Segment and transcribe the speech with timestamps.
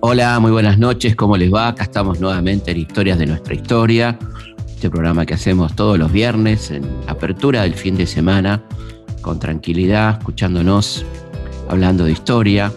[0.00, 1.68] Hola, muy buenas noches, ¿cómo les va?
[1.68, 4.18] Acá estamos nuevamente en Historias de nuestra historia,
[4.66, 8.62] este programa que hacemos todos los viernes en apertura del fin de semana,
[9.22, 11.06] con tranquilidad, escuchándonos,
[11.68, 12.72] hablando de historia,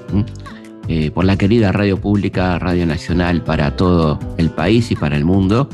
[0.87, 5.25] eh, por la querida radio pública, Radio Nacional para todo el país y para el
[5.25, 5.67] mundo.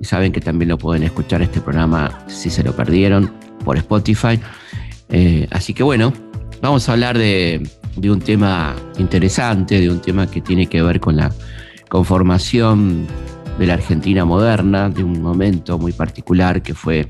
[0.00, 4.38] Y saben que también lo pueden escuchar este programa si se lo perdieron por Spotify.
[5.08, 6.12] Eh, así que bueno,
[6.60, 7.60] vamos a hablar de
[7.96, 11.32] un tema interesante, de un tema que tiene que ver con la
[11.88, 13.06] conformación
[13.58, 17.08] de la Argentina moderna, de un momento muy particular que fue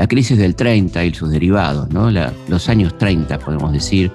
[0.00, 1.88] la crisis del 30 y sus derivados,
[2.48, 4.10] los años 30, podemos decir,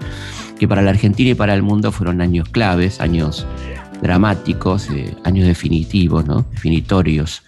[0.58, 3.45] que para la Argentina y para el mundo fueron años claves, años
[4.02, 7.44] dramáticos, eh, años definitivos, definitorios.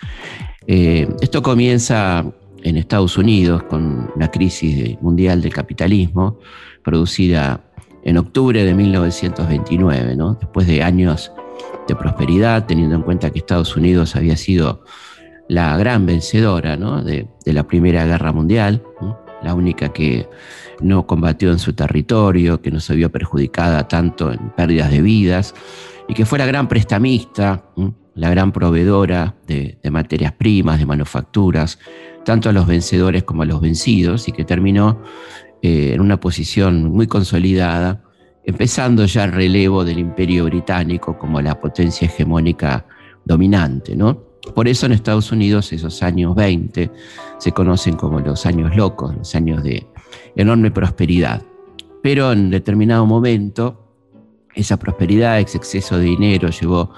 [0.67, 2.25] Eh, esto comienza
[2.67, 6.39] en Estados Unidos con la crisis mundial del capitalismo,
[6.83, 7.61] producida
[8.03, 10.33] en octubre de 1929, ¿no?
[10.35, 11.31] después de años
[11.87, 14.83] de prosperidad, teniendo en cuenta que Estados Unidos había sido
[15.47, 18.83] la gran vencedora de, la Primera Guerra Mundial,
[19.41, 20.27] la única que
[20.81, 25.55] no combatió en su territorio, que no se vio perjudicada tanto en pérdidas de vidas,
[26.09, 27.63] y que fue la gran prestamista,
[28.17, 31.79] la gran proveedora de, materias primas, de manufacturas,
[32.27, 35.01] tanto a los vencedores como a los vencidos, y que terminó
[35.61, 38.03] eh, en una posición muy consolidada,
[38.43, 42.85] empezando ya el relevo del imperio británico como la potencia hegemónica
[43.23, 43.95] dominante.
[43.95, 44.15] ¿no?
[44.53, 46.91] Por eso en Estados Unidos esos años 20
[47.37, 49.87] se conocen como los años locos, los años de
[50.35, 51.41] enorme prosperidad.
[52.03, 53.89] Pero en determinado momento,
[54.53, 56.91] esa prosperidad, ese exceso de dinero llevó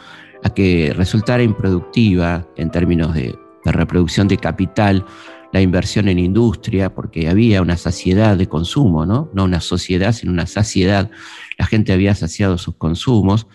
[0.43, 5.05] a que resultara improductiva en términos de, de reproducción de capital
[5.51, 9.29] la inversión en industria, porque había una saciedad de consumo, ¿no?
[9.33, 11.09] No una sociedad, sino una saciedad.
[11.57, 13.47] La gente había saciado sus consumos,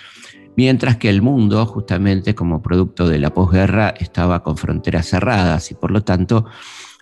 [0.56, 5.74] mientras que el mundo, justamente como producto de la posguerra, estaba con fronteras cerradas y
[5.74, 6.46] por lo tanto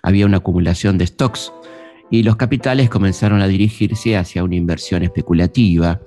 [0.03, 1.51] había una acumulación de stocks.
[2.11, 6.01] Y los capitales comenzaron a dirigirse hacia una inversión especulativa,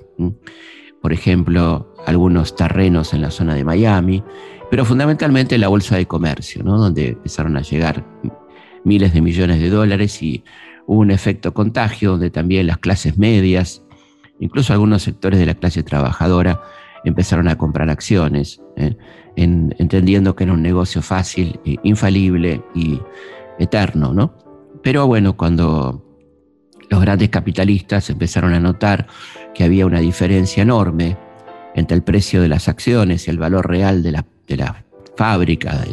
[1.02, 4.22] por ejemplo, algunos terrenos en la zona de Miami,
[4.70, 6.78] pero fundamentalmente la bolsa de comercio, ¿no?
[6.78, 8.04] donde empezaron a llegar
[8.84, 10.44] miles de millones de dólares y
[10.86, 13.82] hubo un efecto contagio donde también las clases medias,
[14.38, 16.62] incluso algunos sectores de la clase trabajadora,
[17.04, 18.96] empezaron a comprar acciones, ¿eh?
[19.36, 23.00] entendiendo que era un negocio fácil, infalible y
[23.58, 24.34] eterno, ¿no?
[24.82, 26.02] Pero bueno, cuando
[26.88, 29.06] los grandes capitalistas empezaron a notar
[29.54, 31.16] que había una diferencia enorme
[31.76, 34.84] entre el precio de las acciones y el valor real de la, de la
[35.16, 35.84] fábrica,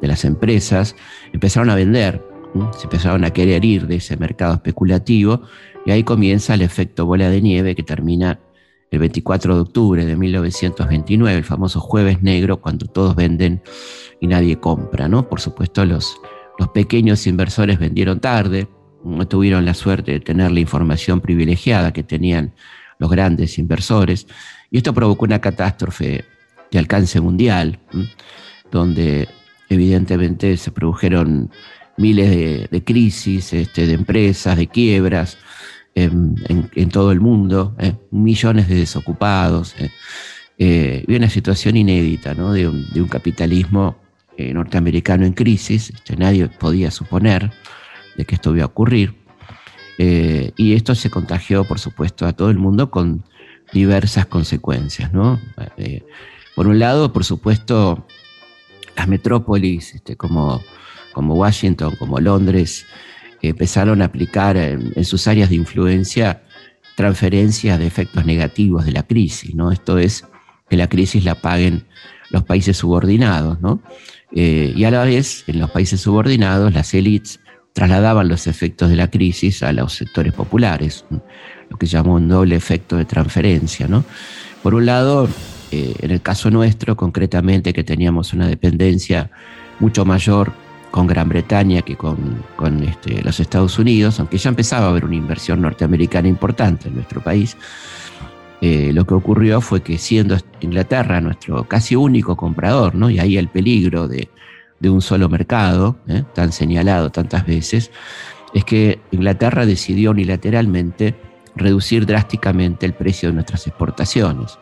[0.00, 0.96] de las empresas,
[1.32, 2.22] empezaron a vender
[2.76, 5.42] se empezaron a querer ir de ese mercado especulativo
[5.86, 8.38] y ahí comienza el efecto bola de nieve que termina
[8.90, 13.60] el 24 de octubre de 1929, el famoso jueves negro, cuando todos venden
[14.20, 15.08] y nadie compra.
[15.08, 15.28] ¿no?
[15.28, 16.16] Por supuesto, los,
[16.58, 18.68] los pequeños inversores vendieron tarde,
[19.02, 22.54] no tuvieron la suerte de tener la información privilegiada que tenían
[23.00, 24.28] los grandes inversores,
[24.74, 26.24] y esto provocó una catástrofe
[26.72, 27.78] de alcance mundial,
[28.72, 29.28] donde
[29.68, 31.48] evidentemente se produjeron
[31.96, 35.38] miles de, crisis, este, de empresas, de quiebras
[35.94, 39.92] en, todo el mundo, eh, millones de desocupados, eh,
[40.58, 43.96] eh, y una situación inédita de, un, capitalismo
[44.36, 47.52] norteamericano en crisis, este, nadie podía suponer
[48.16, 49.14] de que esto iba a ocurrir,
[49.96, 53.22] y esto se contagió, por supuesto, a todo el mundo con
[53.74, 55.12] diversas consecuencias.
[55.12, 55.38] ¿no?
[56.54, 58.06] por un lado, por supuesto,
[58.96, 60.62] las metrópolis, este, como
[61.14, 62.84] como Washington, como Londres,
[63.40, 66.42] empezaron a aplicar en, sus áreas de influencia
[66.96, 69.72] transferencias de efectos negativos de la crisis, ¿no?
[69.72, 70.24] Esto es
[70.68, 71.84] que la crisis la paguen
[72.30, 73.82] los países subordinados, ¿no?
[74.32, 77.40] Eh, y a la vez, en los países subordinados, las élites
[77.74, 81.04] trasladaban los efectos de la crisis a los sectores populares,
[81.68, 84.04] lo que llamó un doble efecto de transferencia, ¿no?
[84.62, 85.28] Por un lado,
[85.72, 89.30] eh, en el caso nuestro, concretamente, que teníamos una dependencia
[89.80, 90.52] mucho mayor
[90.92, 92.14] con Gran Bretaña que con,
[92.84, 97.20] este, los Estados Unidos, aunque ya empezaba a haber una inversión norteamericana importante en nuestro
[97.24, 97.56] país,
[98.60, 103.10] eh, lo que ocurrió fue que siendo Inglaterra nuestro casi único comprador, ¿no?
[103.10, 104.28] y ahí el peligro de,
[104.90, 106.24] un solo mercado, ¿eh?
[106.34, 107.90] tan señalado tantas veces,
[108.54, 111.14] es que Inglaterra decidió unilateralmente
[111.56, 114.58] reducir drásticamente el precio de nuestras exportaciones.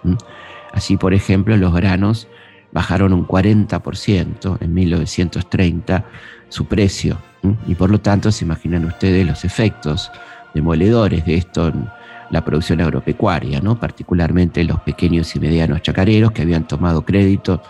[0.72, 2.28] Así, por ejemplo, los granos
[2.72, 6.04] bajaron un 40% en 1930,
[6.48, 7.18] su precio.
[7.66, 10.10] Y por lo tanto, se imaginan ustedes los efectos
[10.54, 11.88] demoledores de esto en
[12.30, 13.78] la producción agropecuaria, ¿no?
[13.78, 17.62] particularmente los pequeños y medianos chacareros que habían tomado crédito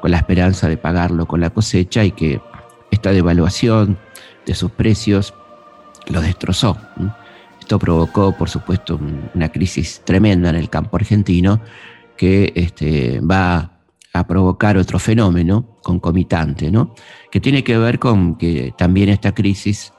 [0.00, 2.40] con la esperanza de pagarlo con la cosecha y que
[2.90, 3.98] esta devaluación
[4.46, 5.34] de sus precios
[6.06, 6.76] los destrozó.
[7.60, 8.98] Esto provocó, por supuesto,
[9.34, 11.60] una crisis tremenda en el campo argentino
[12.16, 13.80] que este, va
[14.12, 16.94] a provocar otro fenómeno concomitante, ¿no?
[17.30, 19.92] que tiene que ver con que también esta crisis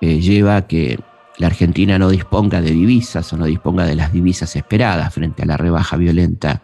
[0.00, 1.00] eh, lleva a que
[1.38, 5.46] la Argentina no disponga de divisas o no disponga de las divisas esperadas frente a
[5.46, 6.62] la rebaja violenta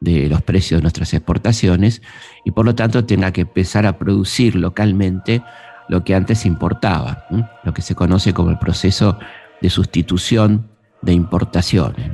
[0.00, 2.02] de los precios de nuestras exportaciones
[2.44, 5.42] y por lo tanto tenga que empezar a producir localmente
[5.88, 7.26] lo que antes importaba,
[7.64, 9.18] lo que se conoce como el proceso
[9.60, 10.68] de sustitución
[11.02, 12.10] de importaciones.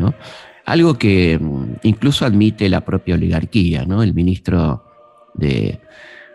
[0.64, 3.82] Algo que mm, incluso admite la propia oligarquía.
[3.82, 4.84] El ministro
[5.34, 5.81] de,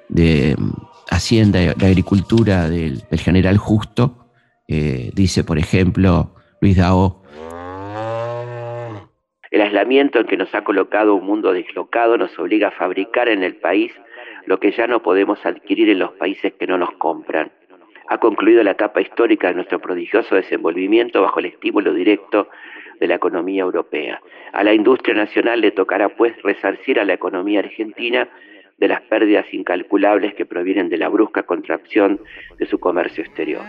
[0.10, 0.70] mm,
[1.10, 4.30] Hacienda y de Agricultura del, general Justo
[4.68, 7.19] eh, dice, por ejemplo, Luis Dao,
[9.52, 13.44] el aislamiento en que nos ha colocado un mundo dislocado nos obliga a fabricar en
[13.44, 13.92] el país
[14.46, 17.52] lo que ya no podemos adquirir en los países que no nos compran.
[18.10, 22.50] Ha concluido la etapa histórica de nuestro prodigioso desenvolvimiento bajo el estímulo directo
[23.00, 24.22] de la economía europea.
[24.52, 28.28] A la industria nacional le tocará pues resarcir a la economía argentina
[28.78, 32.20] de las pérdidas incalculables que provienen de la brusca contracción
[32.58, 33.62] de su comercio exterior.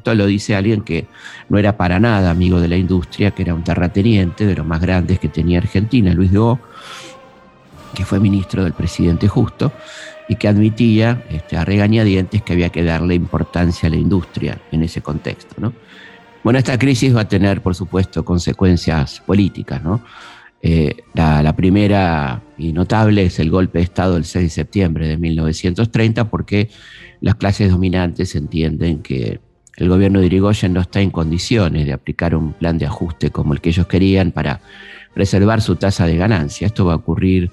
[0.00, 1.08] Esto lo dice alguien que
[1.50, 4.80] no era para nada amigo de la industria, que era un terrateniente de los más
[4.80, 6.56] grandes que tenía Argentina, Luis de
[7.94, 9.70] que fue ministro del presidente Justo
[10.26, 14.84] y que admitía este, a regañadientes que había que darle importancia a la industria en
[14.84, 15.70] ese contexto.
[16.42, 19.82] Bueno, esta crisis va a tener, por supuesto, consecuencias políticas.
[20.62, 25.08] Eh, la, la, primera y notable es el golpe de Estado del 6 de septiembre
[25.08, 26.70] de 1930, porque
[27.20, 29.40] las clases dominantes entienden que
[29.80, 33.54] el gobierno de Irigoyen no está en condiciones de aplicar un plan de ajuste como
[33.54, 34.60] el que ellos querían para
[35.14, 36.66] preservar su tasa de ganancia.
[36.66, 37.50] Esto va a ocurrir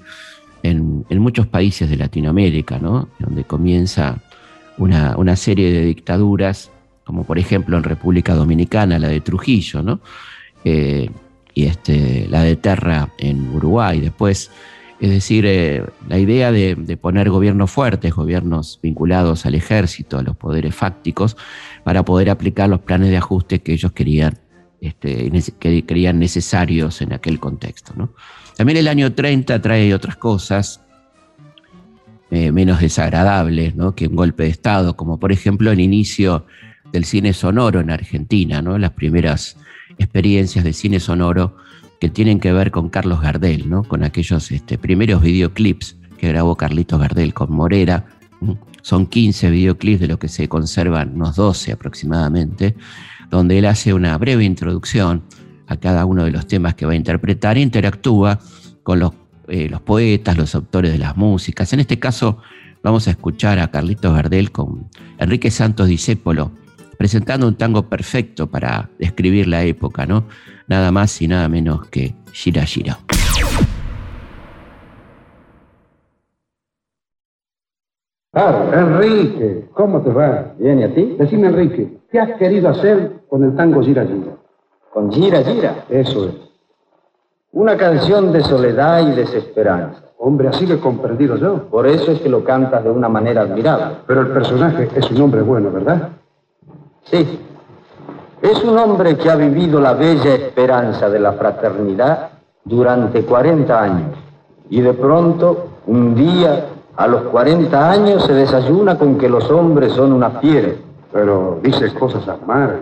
[0.62, 3.08] en, muchos países de Latinoamérica, ¿no?
[3.18, 4.18] donde comienza
[4.76, 6.70] una, serie de dictaduras,
[7.02, 10.00] como por ejemplo en República Dominicana, la de Trujillo, ¿no?
[10.64, 11.08] Eh,
[11.54, 14.00] y este, la de Terra en Uruguay.
[14.00, 14.50] Después
[15.00, 20.36] es decir, eh, la idea de, poner gobiernos fuertes, gobiernos vinculados al ejército, a los
[20.36, 21.36] poderes fácticos,
[21.84, 24.38] para poder aplicar los planes de ajuste que ellos querían,
[24.80, 27.94] este, que creían necesarios en aquel contexto.
[28.56, 30.80] También el año 30 trae otras cosas
[32.30, 36.44] eh, menos desagradables que un golpe de Estado, como por ejemplo el inicio
[36.92, 39.56] del cine sonoro en Argentina, las primeras
[39.96, 41.56] experiencias de cine sonoro
[42.00, 43.82] que tienen que ver con Carlos Gardel, ¿no?
[43.82, 48.06] con aquellos este, primeros videoclips que grabó Carlitos Gardel con Morera.
[48.82, 52.76] Son 15 videoclips de los que se conservan unos 12 aproximadamente,
[53.30, 55.24] donde él hace una breve introducción
[55.66, 58.38] a cada uno de los temas que va a interpretar e interactúa
[58.82, 59.12] con los,
[59.48, 61.72] eh, los poetas, los autores de las músicas.
[61.72, 62.38] En este caso
[62.82, 66.52] vamos a escuchar a Carlitos Gardel con Enrique Santos Discépolo
[66.98, 70.26] presentando un tango perfecto para describir la época, ¿no?
[70.68, 72.98] Nada más y nada menos que Gira Gira.
[78.34, 80.52] Ah, Enrique, ¿cómo te va?
[80.58, 81.16] Bien, ¿y a ti?
[81.18, 84.36] Decime, Enrique, ¿qué has querido hacer con el tango Gira Gira?
[84.92, 85.84] ¿Con Gira Gira?
[85.88, 86.34] Eso es.
[87.52, 90.02] Una canción de soledad y desesperanza.
[90.18, 91.68] Hombre, así lo he comprendido yo.
[91.70, 93.96] Por eso es que lo cantas de una manera admirable.
[94.06, 96.10] Pero el personaje es un hombre bueno, ¿verdad?
[97.04, 97.40] Sí,
[98.42, 102.30] es un hombre que ha vivido la bella esperanza de la fraternidad
[102.64, 104.18] durante 40 años
[104.70, 106.66] y de pronto, un día,
[106.96, 110.72] a los 40 años, se desayuna con que los hombres son una fiera.
[111.12, 112.80] Pero dice cosas amargas.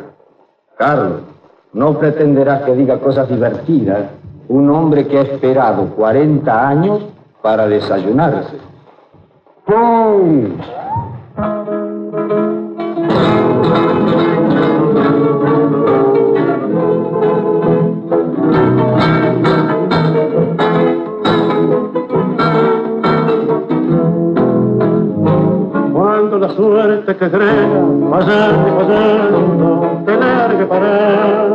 [0.76, 1.20] Carlos,
[1.72, 4.10] no pretenderás que diga cosas divertidas.
[4.48, 7.02] Un hombre que ha esperado 40 años
[7.40, 8.56] para desayunarse.
[9.64, 10.56] ¡Pum!
[27.18, 27.68] Que crea,
[28.10, 31.48] pasando y pasando, tener que parar.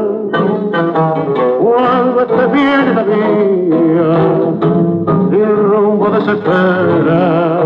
[1.60, 4.12] Cuando esté bien la vía,
[5.30, 7.62] sin rumbo desespera,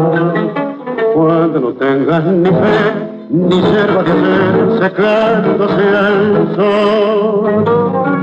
[1.14, 7.64] cuando no tengas ni fe, ni yerba de hacer secándose al sol.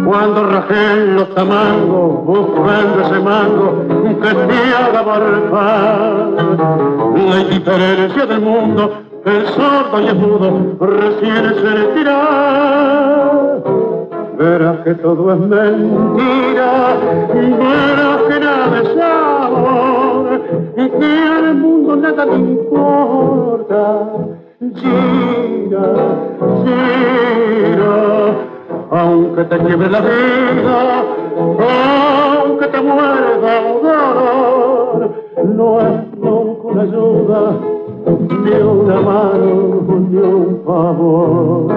[0.04, 3.86] Cuando rajen los tamangos buscando ese mango
[4.20, 6.26] que te haga morfar.
[7.14, 13.60] La indiferencia del mundo el sordo y el mudo recién se retira.
[14.36, 20.40] Verás que todo es mentira, verás que nada es amor,
[20.76, 24.08] y que al mundo nada le importa.
[24.74, 25.86] Gira,
[26.64, 27.94] gira,
[28.90, 31.04] aunque te quiebre la vida,
[32.42, 35.10] aunque te muerda un dolor,
[35.44, 35.94] no es
[36.62, 37.56] una ayuda,
[38.06, 41.72] ni una mano, ni un favor.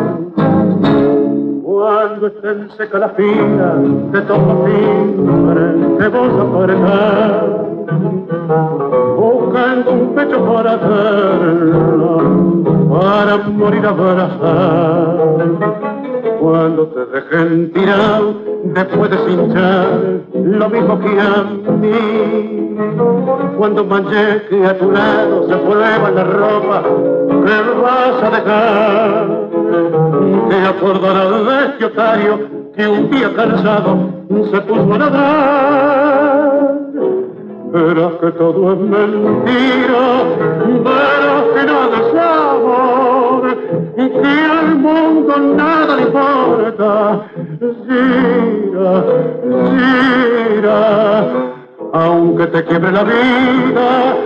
[1.64, 3.76] Cuando estén seca la fila
[4.12, 7.66] de todo timbre que vos apretar,
[9.18, 12.18] buscando un pecho para hacerlo,
[12.90, 15.36] para morir abrazar
[16.40, 20.00] cuando te dejen tirado después de hinchar
[20.46, 22.78] lo mismo que a mí.
[23.58, 26.84] Cuando que a tu lado se prueba la ropa
[27.30, 29.28] que vas a dejar,
[30.50, 32.40] te acordarás de este otario
[32.76, 34.10] que un día cansado
[34.52, 36.76] se puso a nadar.
[37.72, 40.04] Verás que todo es mentira,
[40.84, 43.58] verás que nada es amor,
[43.98, 47.26] y que al mundo nada le importa.
[47.58, 49.06] Gira,
[49.72, 50.80] gira,
[51.94, 54.18] aunque te quiebre la vida,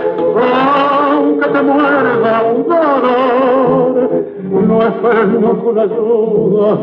[1.12, 4.10] aunque te muerda un dolor,
[4.50, 6.78] no esperes nunca una ayuda,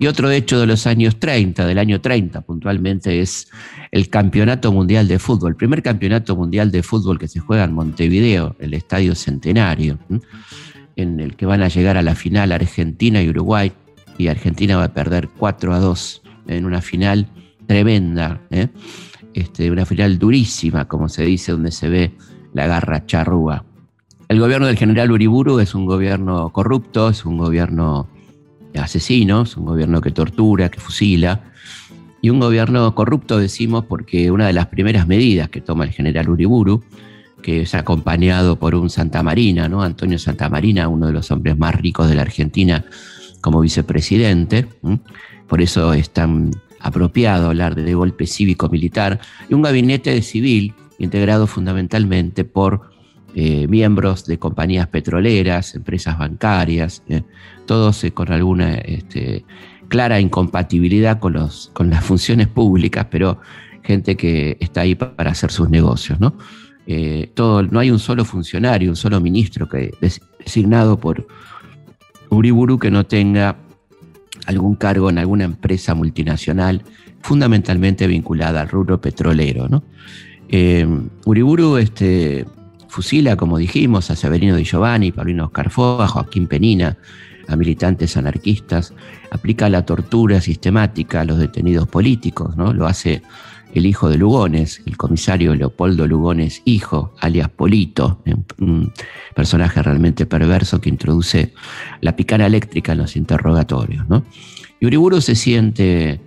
[0.00, 3.48] Y otro hecho de los años 30, del año 30 puntualmente, es
[3.90, 7.74] el Campeonato Mundial de Fútbol, el primer Campeonato Mundial de Fútbol que se juega en
[7.74, 9.98] Montevideo, el Estadio Centenario,
[10.96, 13.72] en el que van a llegar a la final Argentina y Uruguay,
[14.16, 17.28] y Argentina va a perder 4 a 2 en una final
[17.66, 18.68] tremenda, ¿eh?
[19.34, 22.12] este, una final durísima, como se dice, donde se ve
[22.54, 23.66] la garra charrúa.
[24.28, 28.08] El gobierno del general Uriburu es un gobierno corrupto, es un gobierno
[28.78, 31.52] asesino, es un gobierno que tortura, que fusila,
[32.22, 36.28] y un gobierno corrupto decimos porque una de las primeras medidas que toma el general
[36.28, 36.82] Uriburu,
[37.42, 39.82] que es acompañado por un Santa Marina, ¿no?
[39.82, 42.84] Antonio Santa Marina, uno de los hombres más ricos de la Argentina
[43.40, 44.66] como vicepresidente,
[45.48, 52.44] por eso es tan apropiado hablar de golpe cívico-militar, y un gabinete civil integrado fundamentalmente
[52.44, 52.90] por
[53.32, 57.22] eh, miembros de compañías petroleras, empresas bancarias, eh,
[57.64, 59.44] todos eh, con alguna este,
[59.86, 63.38] clara incompatibilidad con, las funciones públicas, pero
[63.84, 66.18] gente que está ahí para hacer sus negocios.
[66.18, 66.34] ¿no?
[66.86, 71.28] no hay un solo funcionario, un solo ministro que, designado por
[72.30, 73.58] Uriburu que no tenga
[74.46, 76.82] algún cargo en alguna empresa multinacional
[77.22, 79.68] fundamentalmente vinculada al rubro petrolero.
[79.68, 79.84] ¿no?
[81.26, 82.44] Uriburu este,
[82.90, 86.98] Fusila, como dijimos, a Severino Di Giovanni, Paulino Oscar a Joaquín Penina,
[87.46, 88.92] a militantes anarquistas,
[89.30, 92.72] aplica la tortura sistemática a los detenidos políticos, ¿no?
[92.72, 93.22] Lo hace
[93.74, 98.22] el hijo de Lugones, el comisario Leopoldo Lugones, hijo, alias Polito,
[98.58, 98.92] un
[99.36, 101.52] personaje realmente perverso que introduce
[102.00, 104.08] la picana eléctrica en los interrogatorios.
[104.08, 104.24] ¿no?
[104.80, 106.20] Y Uriburu se siente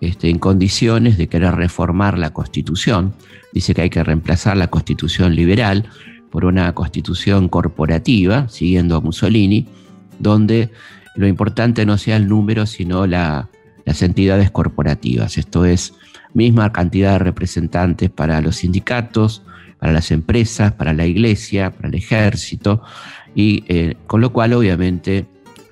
[0.00, 3.14] este, en condiciones de querer reformar la constitución,
[3.52, 5.88] dice que hay que reemplazar la constitución liberal
[6.30, 9.66] por una constitución corporativa, siguiendo a Mussolini,
[10.18, 10.70] donde
[11.16, 13.48] lo importante no sea el número, sino las
[14.02, 15.38] entidades corporativas.
[15.38, 15.94] Esto es,
[16.34, 19.42] misma cantidad de representantes para los sindicatos,
[19.78, 22.82] para las empresas, para la iglesia, para el ejército,
[23.34, 25.26] y eh, con lo cual obviamente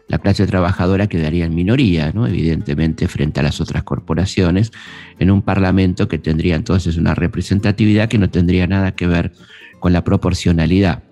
[0.08, 2.26] la clase trabajadora quedaría en minoría, ¿no?
[2.26, 4.72] evidentemente, frente a las otras corporaciones,
[5.18, 9.32] en un parlamento que tendría entonces una representatividad que no tendría nada que ver
[9.80, 11.02] con la proporcionalidad.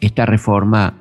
[0.00, 0.94] Esta reforma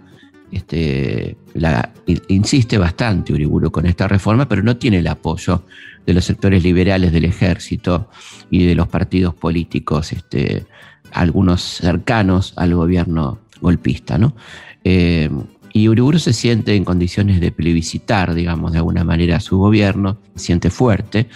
[0.51, 1.91] este, la,
[2.27, 5.63] insiste bastante Uriburu con esta reforma, pero no tiene el apoyo
[6.05, 8.09] de los sectores liberales del ejército
[8.49, 10.65] y de los partidos políticos, este,
[11.11, 14.17] algunos cercanos al gobierno golpista.
[14.17, 14.35] ¿no?
[14.83, 15.29] Eh,
[15.77, 20.17] y Uriburu se siente en condiciones de plebiscitar, digamos, de alguna manera a su gobierno,
[20.35, 21.27] se siente fuerte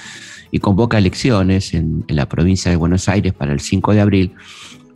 [0.50, 4.34] y convoca elecciones en, la provincia de Buenos Aires para el 5 de abril,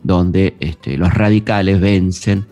[0.02, 2.46] donde este, los radicales vencen,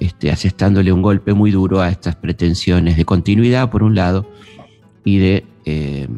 [0.00, 4.28] este, asestándole un golpe muy duro a estas pretensiones de continuidad, por un lado,
[5.04, 6.08] y de, eh,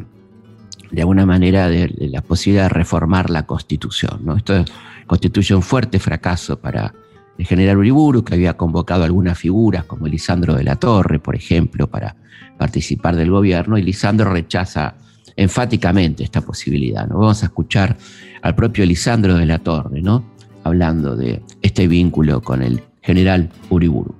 [0.90, 4.20] de alguna manera, de, la posibilidad de reformar la Constitución.
[4.24, 4.38] ¿no?
[4.38, 4.64] Esto
[5.06, 6.94] constituye un fuerte fracaso para
[7.38, 11.88] el general Uriburu, que había convocado algunas figuras, como Lisandro de la Torre, por ejemplo,
[11.88, 12.16] para
[12.58, 14.96] participar del gobierno, y Lisandro rechaza
[15.36, 17.06] enfáticamente esta posibilidad.
[17.08, 17.18] ¿no?
[17.18, 17.96] Vamos a escuchar
[18.42, 20.32] al propio Lisandro de la Torre, ¿no?
[20.64, 24.14] hablando de este vínculo con el general Uriburu.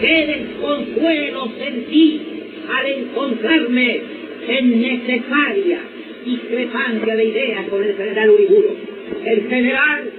[0.00, 2.20] Qué desconsuelo sentí
[2.68, 4.02] al encontrarme
[4.48, 5.78] en necesaria
[6.24, 8.76] discrepancia de ideas con el general Uriburu.
[9.24, 10.12] El general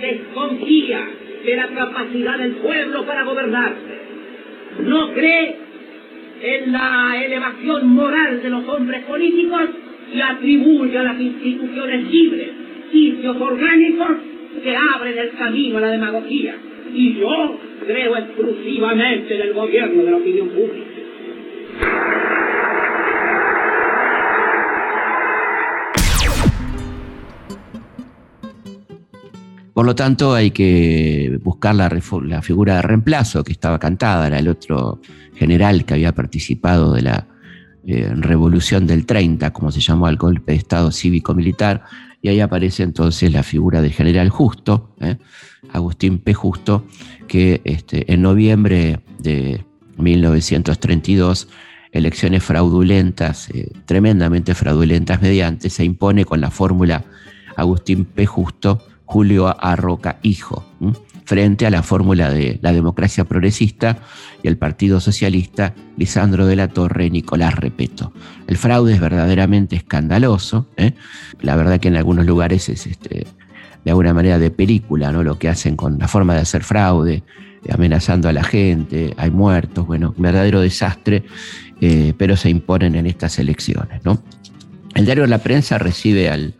[0.00, 1.08] desconfía
[1.44, 3.98] de la capacidad del pueblo para gobernarse.
[4.84, 5.56] No cree
[6.42, 9.62] en la elevación moral de los hombres políticos
[10.14, 12.50] y atribuye a las instituciones libres
[12.92, 14.08] sitios orgánicos
[14.62, 16.54] que abren el camino a la demagogía.
[16.94, 20.86] Y yo creo exclusivamente en el gobierno de la opinión pública.
[29.78, 31.88] Por lo tanto, hay que buscar la,
[32.42, 35.00] figura de reemplazo que estaba cantada, era el otro
[35.36, 37.28] general que había participado de la
[37.86, 41.84] eh, Revolución del 30, como se llamó al golpe de Estado cívico-militar,
[42.20, 45.16] y ahí aparece entonces la figura del general Justo, ¿eh?
[45.72, 46.34] Agustín P.
[46.34, 46.84] Justo,
[47.28, 49.64] que este, en noviembre de
[49.96, 51.50] 1932,
[51.92, 57.04] elecciones fraudulentas, eh, tremendamente fraudulentas mediante, se impone con la fórmula
[57.54, 58.26] Agustín P.
[58.26, 59.74] Justo, Julio A.
[59.74, 60.66] Roca, hijo,
[61.24, 63.96] frente a la fórmula de la democracia progresista
[64.42, 68.12] y el Partido Socialista, Lisandro de la Torre, Nicolás Repeto.
[68.46, 70.68] El fraude es verdaderamente escandaloso.
[70.76, 70.92] ¿eh?
[71.40, 73.26] La verdad que en algunos lugares es este,
[73.82, 75.22] de alguna manera de película, ¿no?
[75.22, 77.22] Lo que hacen con la forma de hacer fraude,
[77.72, 81.24] amenazando a la gente, hay muertos, bueno, un verdadero desastre,
[81.80, 84.22] eh, pero se imponen en estas elecciones, ¿no?
[84.94, 86.57] El diario La Prensa recibe al,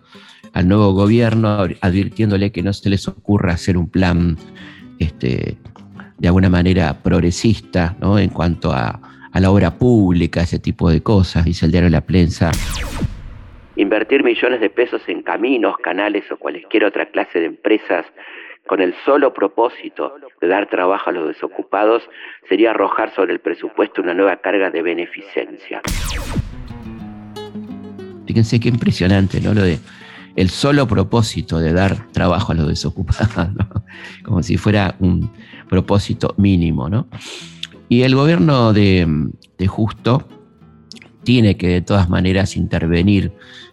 [0.59, 4.37] al nuevo gobierno advirtiéndole que no se les ocurra hacer un plan
[4.99, 5.57] este,
[6.19, 8.19] de alguna manera progresista ¿no?
[8.19, 9.01] en cuanto a,
[9.35, 12.51] la obra pública, ese tipo de cosas, dice el diario La Prensa.
[13.77, 18.05] Invertir millones de pesos en caminos, canales o cualquier otra clase de empresas
[18.67, 22.03] con el solo propósito de dar trabajo a los desocupados
[22.49, 25.83] sería arrojar sobre el presupuesto una nueva carga de beneficencia.
[28.27, 29.55] Fíjense qué impresionante, ¿no?
[29.55, 29.79] Lo de
[30.39, 33.29] el solo propósito de dar trabajo a los desocupados,
[34.25, 35.33] como si fuera un
[35.69, 36.89] propósito mínimo.
[36.89, 37.09] ¿no?
[37.89, 39.29] Y el gobierno de,
[39.67, 40.29] Justo
[41.25, 43.33] tiene que de todas maneras intervenir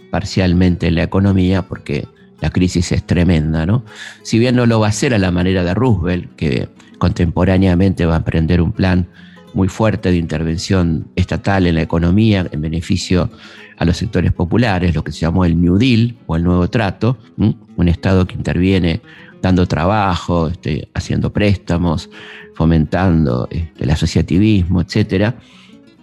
[0.09, 2.07] parcialmente en la economía porque
[2.41, 3.85] la crisis es tremenda, ¿no?
[4.23, 8.15] Si bien no lo va a hacer a la manera de Roosevelt, que contemporáneamente va
[8.15, 9.07] a emprender un plan
[9.55, 13.31] muy fuerte de intervención estatal en la economía en beneficio
[13.77, 17.17] a los sectores populares, lo que se llamó el New Deal o el Nuevo Trato,
[17.37, 19.01] un Estado que interviene
[19.41, 22.09] dando trabajo, este, haciendo préstamos,
[22.53, 25.33] fomentando este, el asociativismo, etc.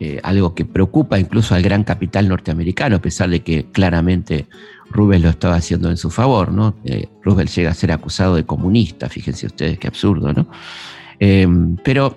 [0.00, 4.46] Eh, algo que preocupa incluso al gran capital norteamericano, a pesar de que claramente
[4.90, 6.52] Rubel lo estaba haciendo en su favor.
[6.52, 6.76] ¿no?
[6.84, 10.32] Eh, Rubel llega a ser acusado de comunista, fíjense ustedes qué absurdo.
[10.32, 10.46] ¿no?
[11.18, 11.46] Eh,
[11.82, 12.16] pero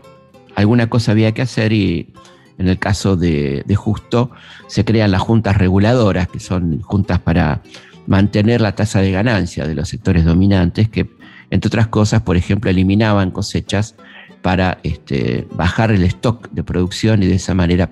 [0.56, 2.13] alguna cosa había que hacer y
[2.58, 4.32] en el caso de, Justo,
[4.68, 7.62] se crean las juntas reguladoras, que son juntas para
[8.08, 11.10] mantener la tasa de ganancia de los sectores dominantes, que
[11.50, 13.96] entre otras cosas, por ejemplo, eliminaban cosechas
[14.41, 17.89] para este, bajar el stock de producción y de esa manera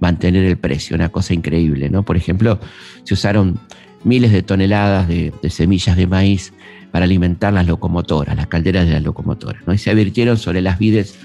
[0.00, 1.90] mantener el precio, una cosa increíble.
[1.90, 2.04] ¿no?
[2.04, 2.58] Por ejemplo,
[3.04, 3.58] se usaron
[4.04, 6.52] miles de toneladas de, semillas de maíz
[6.90, 9.74] para alimentar las locomotoras, las calderas de las locomotoras, ¿no?
[9.74, 11.18] y se advirtieron sobre las vides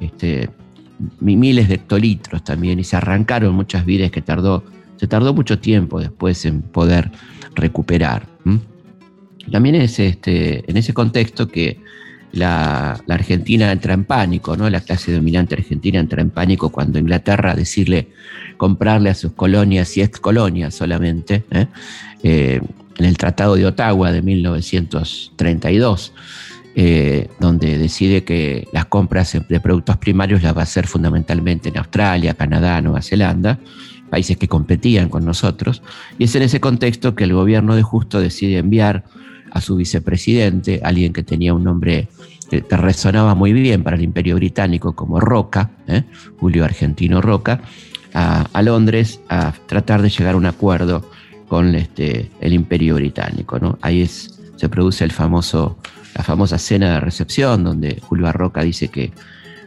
[0.00, 0.50] este,
[1.20, 4.64] miles de hectolitros también y se arrancaron muchas vides que tardó,
[4.96, 7.10] se tardó mucho tiempo después en poder
[7.54, 8.26] recuperar.
[9.50, 11.80] También es este, en ese contexto que
[12.32, 14.68] la, Argentina entra en pánico, ¿no?
[14.68, 18.08] la clase dominante argentina entra en pánico cuando Inglaterra decirle
[18.56, 21.66] comprarle a sus colonias y ex colonias solamente, ¿eh?
[22.22, 22.60] Eh,
[22.98, 26.12] en el Tratado de Ottawa de 1932.
[26.80, 31.78] Eh, donde decide que las compras de productos primarios las va a hacer fundamentalmente en
[31.78, 33.58] Australia, Canadá, Nueva Zelanda,
[34.08, 35.82] países que competían con nosotros.
[36.20, 39.02] Y es en ese contexto que el gobierno de Justo decide enviar
[39.50, 42.06] a su vicepresidente, alguien que tenía un nombre
[42.48, 46.04] que resonaba muy bien para el imperio británico como Roca, ¿eh?
[46.38, 47.60] Julio Argentino Roca,
[48.14, 51.10] a, Londres a tratar de llegar a un acuerdo
[51.48, 53.76] con este, el imperio británico.
[53.82, 55.76] Ahí se produce el famoso
[56.14, 59.12] la famosa cena de recepción, donde Julio Arroca dice que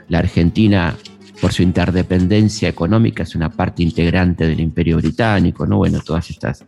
[0.10, 0.96] la Argentina,
[1.40, 5.78] por su interdependencia económica, es una parte integrante del imperio británico, ¿no?
[5.78, 6.66] Bueno, todas estas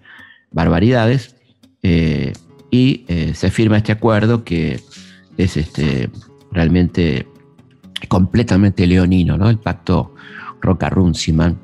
[0.52, 1.36] barbaridades.
[1.82, 2.34] Eh,
[2.72, 4.80] y eh, se firma este acuerdo que
[5.38, 6.10] es este,
[6.52, 7.28] realmente
[8.08, 9.50] completamente leonino, ¿no?
[9.50, 10.16] El pacto
[10.62, 11.58] Roca-Runciman.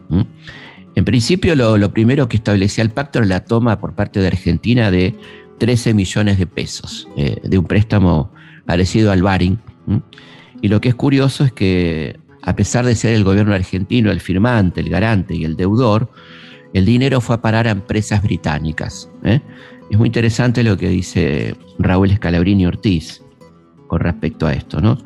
[0.95, 4.91] En principio, lo, primero que establecía el pacto era la toma por parte de Argentina
[4.91, 5.15] de
[5.59, 8.31] 13 millones de pesos, eh, de un préstamo
[8.65, 9.59] parecido al Baring.
[10.61, 14.19] Y lo que es curioso es que, a pesar de ser el gobierno argentino el
[14.19, 16.09] firmante, el garante y el deudor,
[16.73, 19.09] el dinero fue a parar a empresas británicas.
[19.23, 19.41] ¿eh?
[19.89, 23.23] Es muy interesante lo que dice Raúl Scalabrini Ortiz
[23.87, 24.79] con respecto a esto.
[24.81, 24.97] ¿no?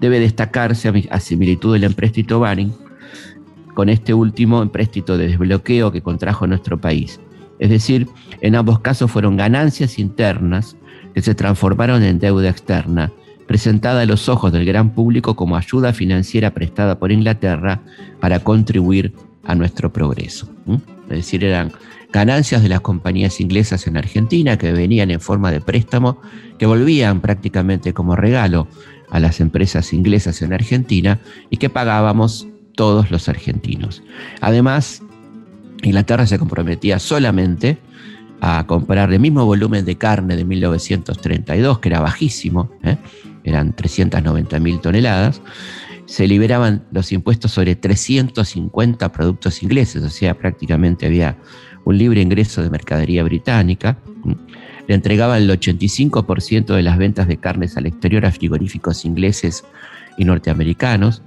[0.00, 2.72] Debe destacarse a, similitud del empréstito Baring
[3.74, 7.20] con este último empréstito de desbloqueo que contrajo nuestro país.
[7.58, 8.08] Es decir,
[8.40, 10.76] en ambos casos fueron ganancias internas
[11.14, 13.12] que se transformaron en deuda externa,
[13.46, 17.82] presentada a los ojos del gran público como ayuda financiera prestada por Inglaterra
[18.20, 19.12] para contribuir
[19.44, 20.48] a nuestro progreso.
[21.10, 21.72] Es decir, eran
[22.12, 26.20] ganancias de las compañías inglesas en Argentina que venían en forma de préstamo,
[26.58, 28.68] que volvían prácticamente como regalo
[29.10, 34.02] a las empresas inglesas en Argentina y que pagábamos todos los argentinos.
[34.40, 35.02] Además,
[35.82, 37.78] Inglaterra se comprometía solamente
[38.40, 42.96] a comprar el mismo volumen de carne de 1932, que era bajísimo, ¿eh?
[43.44, 45.40] eran 390 mil toneladas,
[46.06, 51.36] se liberaban los impuestos sobre 350 productos ingleses, o sea, prácticamente había
[51.84, 53.98] un libre ingreso de mercadería británica.
[54.86, 59.64] Le entregaban el 85% de las ventas de carnes al exterior a frigoríficos ingleses
[60.16, 61.22] y norteamericanos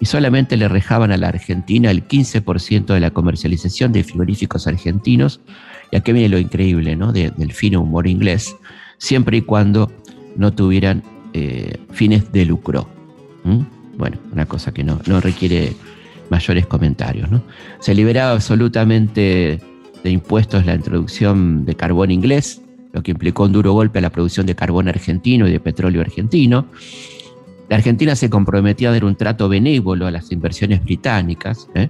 [0.00, 5.40] y solamente le rejaban a la Argentina el 15% de la comercialización de frigoríficos argentinos.
[5.92, 7.12] Y aquí viene lo increíble ¿no?
[7.12, 8.56] del fino humor inglés,
[8.96, 9.92] siempre y cuando
[10.36, 11.02] no tuvieran
[11.34, 12.88] eh, fines de lucro.
[13.96, 15.74] Bueno, una cosa que no, no requiere
[16.30, 17.28] mayores comentarios.
[17.80, 19.60] Se liberaba absolutamente
[20.02, 24.10] de impuestos la introducción de carbón inglés, lo que implicó un duro golpe a la
[24.10, 26.66] producción de carbón argentino y de petróleo argentino.
[27.70, 31.88] La Argentina se comprometía a dar un trato benévolo a las inversiones británicas, ¿eh?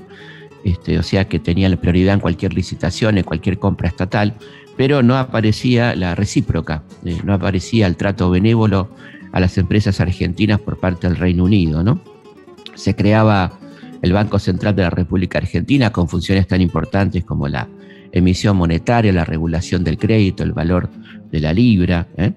[0.63, 4.35] este, o sea que tenía la prioridad en cualquier licitación, en cualquier compra estatal,
[4.77, 7.17] pero no aparecía la recíproca, ¿eh?
[7.25, 8.91] no aparecía el trato benévolo
[9.33, 11.83] a las empresas argentinas por parte del Reino Unido.
[11.83, 11.99] ¿no?
[12.75, 13.59] Se creaba
[14.03, 17.69] el Banco Central de la República Argentina con funciones tan importantes como la
[18.13, 20.91] emisión monetaria, la regulación del crédito, el valor
[21.31, 22.07] de la libra.
[22.19, 22.35] ¿eh?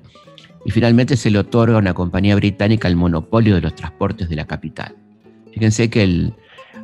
[0.66, 4.36] Y finalmente se le otorga a una compañía británica el monopolio de los transportes de
[4.36, 4.96] la capital.
[5.54, 6.34] Fíjense que el,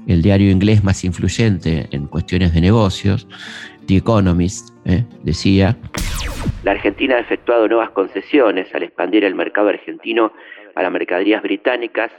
[0.05, 3.27] diario inglés más influyente en cuestiones de negocios,
[3.87, 5.03] The Economist, ¿eh?
[5.23, 5.77] decía,
[6.63, 10.31] la Argentina ha efectuado nuevas concesiones al expandir el mercado argentino
[10.75, 12.11] a las mercaderías británicas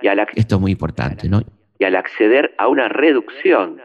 [0.00, 1.42] y al, Esto es muy importante, ¿no?
[1.78, 3.80] y al acceder a una reducción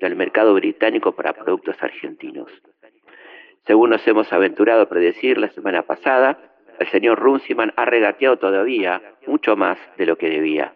[0.00, 2.50] del mercado británico para productos argentinos.
[3.66, 6.38] Según nos hemos aventurado a predecir la semana pasada,
[6.78, 10.74] el señor Runciman ha regateado todavía mucho más de lo que debía.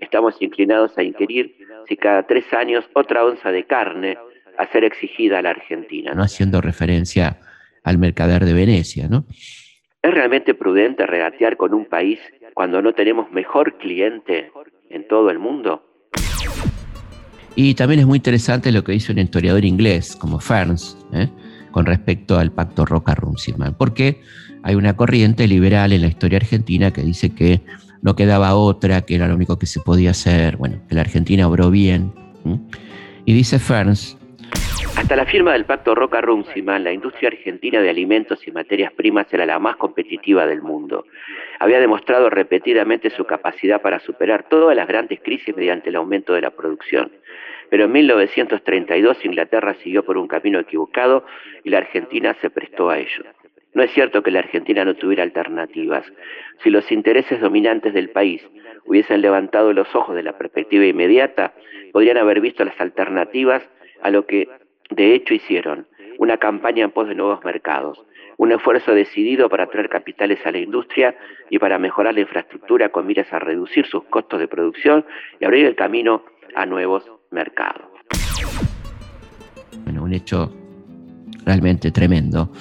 [0.00, 1.56] Estamos inclinados a inquirir
[1.88, 4.16] si cada tres años otra onza de carne
[4.56, 6.12] a ser exigida a la Argentina.
[6.14, 7.38] No haciendo referencia
[7.84, 9.24] al mercader de Venecia, ¿no?
[10.02, 12.18] ¿Es realmente prudente regatear con un país
[12.54, 14.50] cuando no tenemos mejor cliente
[14.88, 15.86] en todo el mundo?
[17.54, 21.28] Y también es muy interesante lo que dice un historiador inglés como Ferns ¿eh?
[21.70, 24.20] con respecto al pacto Roca-Runciman, porque
[24.62, 27.60] hay una corriente liberal en la historia argentina que dice que
[28.02, 31.46] no quedaba otra, que era lo único que se podía hacer, bueno, que la Argentina
[31.46, 32.12] obró bien.
[33.24, 34.16] Y dice Ferns,
[34.96, 39.46] hasta la firma del Pacto Roca-Runciman, la industria argentina de alimentos y materias primas era
[39.46, 41.04] la más competitiva del mundo.
[41.58, 46.42] Había demostrado repetidamente su capacidad para superar todas las grandes crisis mediante el aumento de
[46.42, 47.12] la producción.
[47.70, 51.24] Pero en 1932 Inglaterra siguió por un camino equivocado
[51.64, 53.24] y la Argentina se prestó a ello.
[53.72, 56.04] No es cierto que la Argentina no tuviera alternativas.
[56.62, 58.42] Si los intereses dominantes del país
[58.84, 61.54] hubiesen levantado los ojos de la perspectiva inmediata,
[61.92, 63.62] podrían haber visto las alternativas
[64.02, 64.48] a lo que
[64.90, 65.86] de hecho hicieron,
[66.18, 68.04] una campaña en pos de nuevos mercados,
[68.36, 71.16] un esfuerzo decidido para traer capitales a la industria
[71.48, 75.04] y para mejorar la infraestructura con miras a reducir sus costos de producción
[75.38, 77.86] y abrir el camino a nuevos mercados.
[79.84, 80.52] Bueno, un hecho
[81.44, 82.52] realmente tremendo,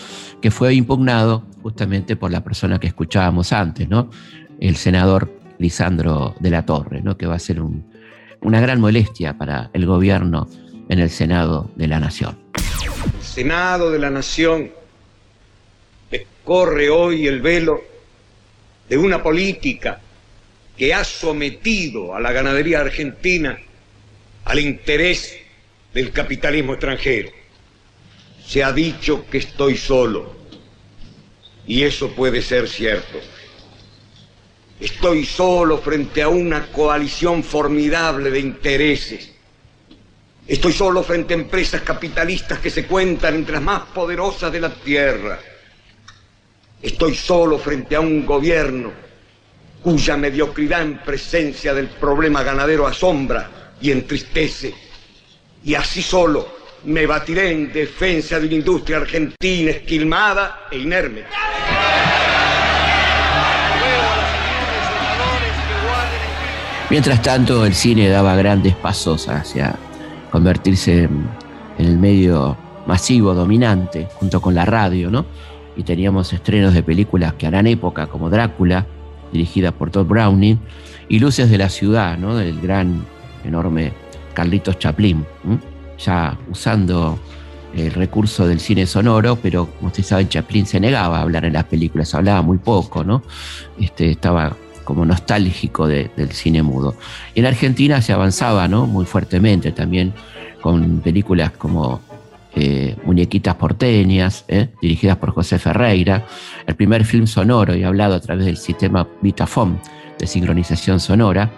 [0.42, 4.10] que fue impugnado justamente por la persona que escuchábamos antes, ¿no?
[4.60, 7.18] El senador Lisandro de la Torre, ¿no?
[7.18, 7.62] Que va a ser
[8.42, 10.48] una gran molestia para el gobierno
[10.88, 12.38] en el Senado de la Nación.
[12.56, 14.72] El Senado de la Nación
[16.44, 17.84] corre hoy el velo
[18.90, 20.00] de una política
[20.76, 23.60] que ha sometido a la ganadería argentina
[24.46, 25.38] al interés
[25.94, 27.39] del capitalismo extranjero
[28.50, 30.36] se ha dicho que estoy solo.
[31.68, 33.20] Y eso puede ser cierto.
[34.80, 39.32] Estoy solo frente a una coalición formidable de intereses.
[40.48, 44.74] Estoy solo frente a empresas capitalistas que se cuentan entre las más poderosas de la
[44.74, 45.40] tierra.
[46.82, 48.92] Estoy solo frente a un gobierno
[49.84, 54.74] cuya mediocridad en presencia del problema ganadero asombra y entristece.
[55.64, 61.24] Y así solo me batiré en defensa de una industria argentina esquilmada e inerme.
[66.90, 69.76] Mientras tanto, el cine daba grandes pasos hacia
[70.32, 71.30] convertirse en,
[71.78, 75.26] el medio masivo, dominante, junto con la radio, ¿no?
[75.78, 78.86] Y teníamos estrenos de películas que harán época, como Drácula,
[79.32, 80.60] dirigida por Todd Browning,
[81.08, 82.36] y Luces de la Ciudad, ¿no?
[82.36, 83.06] Del gran,
[83.46, 83.94] enorme
[84.34, 85.26] Carlitos Chaplin,
[86.00, 87.20] ya usando
[87.76, 91.54] el recurso del cine sonoro, pero como ustedes saben, Chaplin se negaba a hablar en
[91.54, 93.22] las películas, hablaba muy poco, ¿no?
[93.80, 94.56] Este, estaba
[94.90, 96.96] como nostálgico del cine mudo.
[97.36, 98.88] Y en Argentina se avanzaba ¿no?
[98.88, 100.14] muy fuertemente también
[100.62, 102.02] con películas como
[102.56, 104.70] eh, Muñequitas porteñas, ¿eh?
[104.82, 106.26] dirigidas por José Ferreira,
[106.66, 109.80] el primer film sonoro y hablado a través del sistema Vitafone
[110.18, 111.52] de sincronización sonora.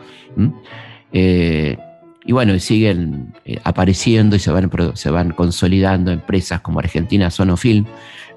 [2.23, 7.85] Y bueno, siguen apareciendo y se van, se van consolidando empresas como Argentina Sonofilm,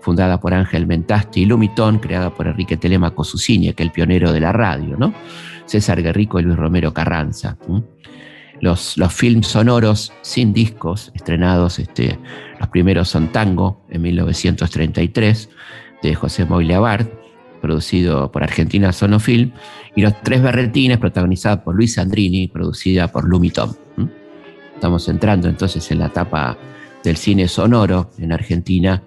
[0.01, 4.33] fundada por Ángel Mentasti y Lumitón, creada por Enrique Telemaco Susini, que es el pionero
[4.33, 5.15] de la radio, ¿no?
[5.67, 7.57] César Guerrico y Luis Romero Carranza.
[8.61, 15.51] Los, los films sonoros sin discos, estrenados, los primeros son Tango, en 1933,
[16.03, 16.77] de José Moyle
[17.65, 19.53] producido por Argentina Sonofilm,
[19.97, 23.75] y Los Tres Berretines, protagonizada por Luis Andrini, producida por Lumitón.
[24.75, 26.59] Estamos entrando entonces en la etapa
[27.03, 29.03] del cine sonoro en Argentina,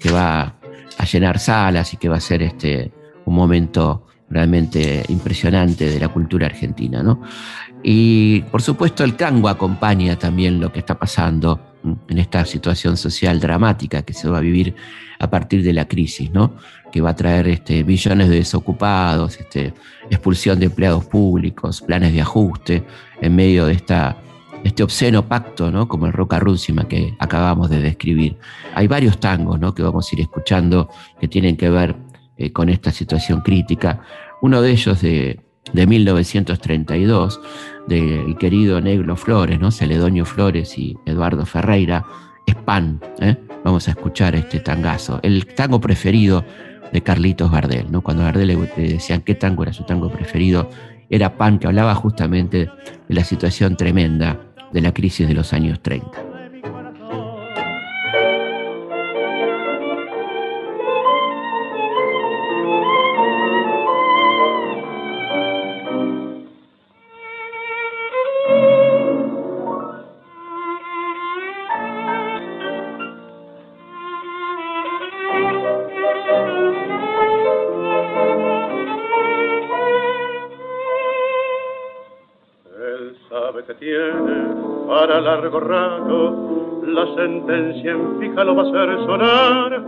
[0.00, 0.56] que va
[0.96, 2.90] a llenar salas y que va a ser este,
[3.26, 7.02] un momento realmente impresionante de la cultura argentina.
[7.02, 7.20] ¿no?
[7.82, 13.40] Y por supuesto el tango acompaña también lo que está pasando en esta situación social
[13.40, 14.74] dramática que se va a vivir
[15.18, 16.54] a partir de la crisis, ¿no?
[16.90, 19.72] que va a traer este, millones de desocupados, este,
[20.10, 22.84] expulsión de empleados públicos, planes de ajuste
[23.20, 24.16] en medio de esta
[24.64, 25.88] este obsceno pacto, ¿no?
[25.88, 28.36] como el Roca Rússima que acabamos de describir.
[28.74, 29.74] Hay varios tangos ¿no?
[29.74, 31.96] que vamos a ir escuchando que tienen que ver
[32.36, 34.02] eh, con esta situación crítica.
[34.42, 35.40] Uno de ellos de,
[35.72, 37.40] de 1932,
[37.86, 39.70] del querido Negro Flores, ¿no?
[39.70, 42.04] Celedonio Flores y Eduardo Ferreira,
[42.46, 43.00] es Pan.
[43.20, 43.36] ¿eh?
[43.64, 45.20] Vamos a escuchar este tangazo.
[45.22, 46.44] El tango preferido
[46.92, 47.90] de Carlitos Gardel.
[47.90, 48.02] ¿no?
[48.02, 50.68] Cuando Gardel le decían qué tango era su tango preferido,
[51.08, 52.70] era Pan, que hablaba justamente
[53.08, 54.40] de la situación tremenda
[54.72, 56.29] de la crisis de los años 30.
[87.40, 89.82] Sentencia en fija lo va a hacer sonar.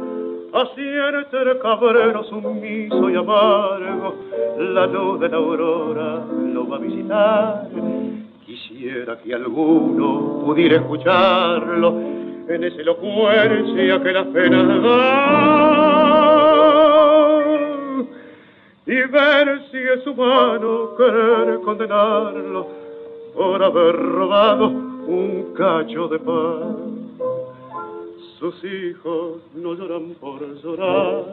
[0.53, 4.15] Así el cabrero sumiso y amargo,
[4.59, 7.69] la luz de la aurora lo va a visitar.
[8.45, 11.99] Quisiera que alguno pudiera escucharlo
[12.49, 15.83] en esa elocuencia que la pena da
[18.85, 22.67] y ver si es humano querer condenarlo
[23.35, 27.02] por haber robado un cacho de pan.
[28.43, 31.25] Sus hijos no lloran por llorar,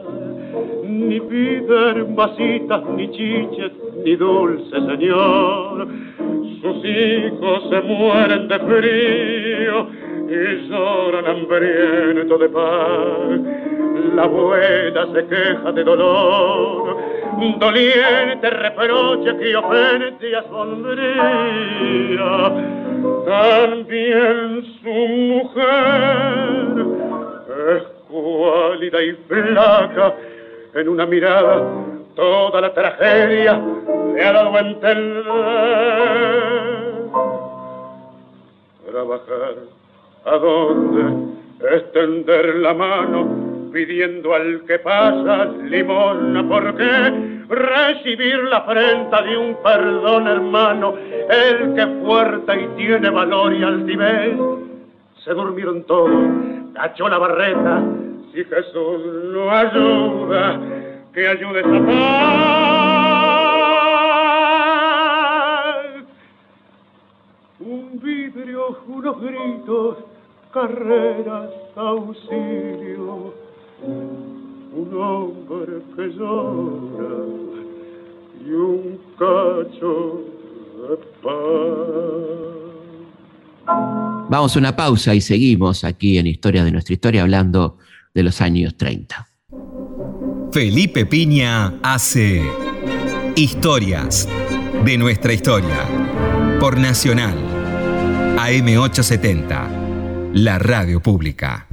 [0.84, 3.72] ni piden vasitas, ni chiches,
[4.04, 5.88] ni dulce señor.
[6.62, 9.88] Sus hijos se mueren de frío
[10.28, 14.14] y lloran hambriento de pan.
[14.14, 16.96] La abuela se queja de dolor,
[17.58, 21.80] doliente reproche que ofende y asombría
[23.26, 26.59] también su mujer
[29.02, 30.14] y flaca,
[30.74, 31.62] en una mirada
[32.14, 33.60] toda la tragedia
[34.14, 35.24] le ha dado a entender.
[38.90, 39.54] Trabajar,
[40.24, 41.36] ¿a dónde?
[41.60, 47.44] Extender la mano pidiendo al que pasa limosna, ¿por qué?
[47.48, 54.36] Recibir la afrenta de un perdón hermano, el que fuerte y tiene valor y altivez.
[55.24, 56.10] Se durmieron todos,
[56.74, 57.82] cachó la barreta,
[58.32, 59.00] si Jesús
[59.32, 60.60] no ayuda,
[61.12, 62.30] que ayude a paz.
[67.58, 69.96] Un vidrio, unos gritos,
[70.52, 73.34] carreras, auxilio.
[73.82, 77.24] Un hombre que llora
[78.46, 80.20] y un cacho
[80.88, 82.40] de paz.
[84.28, 87.78] Vamos a una pausa y seguimos aquí en Historia de nuestra historia hablando
[88.14, 89.28] de los años 30.
[90.52, 92.42] Felipe Piña hace
[93.36, 94.28] Historias
[94.84, 95.86] de nuestra historia
[96.58, 97.38] por Nacional
[98.36, 101.68] AM870, la radio pública.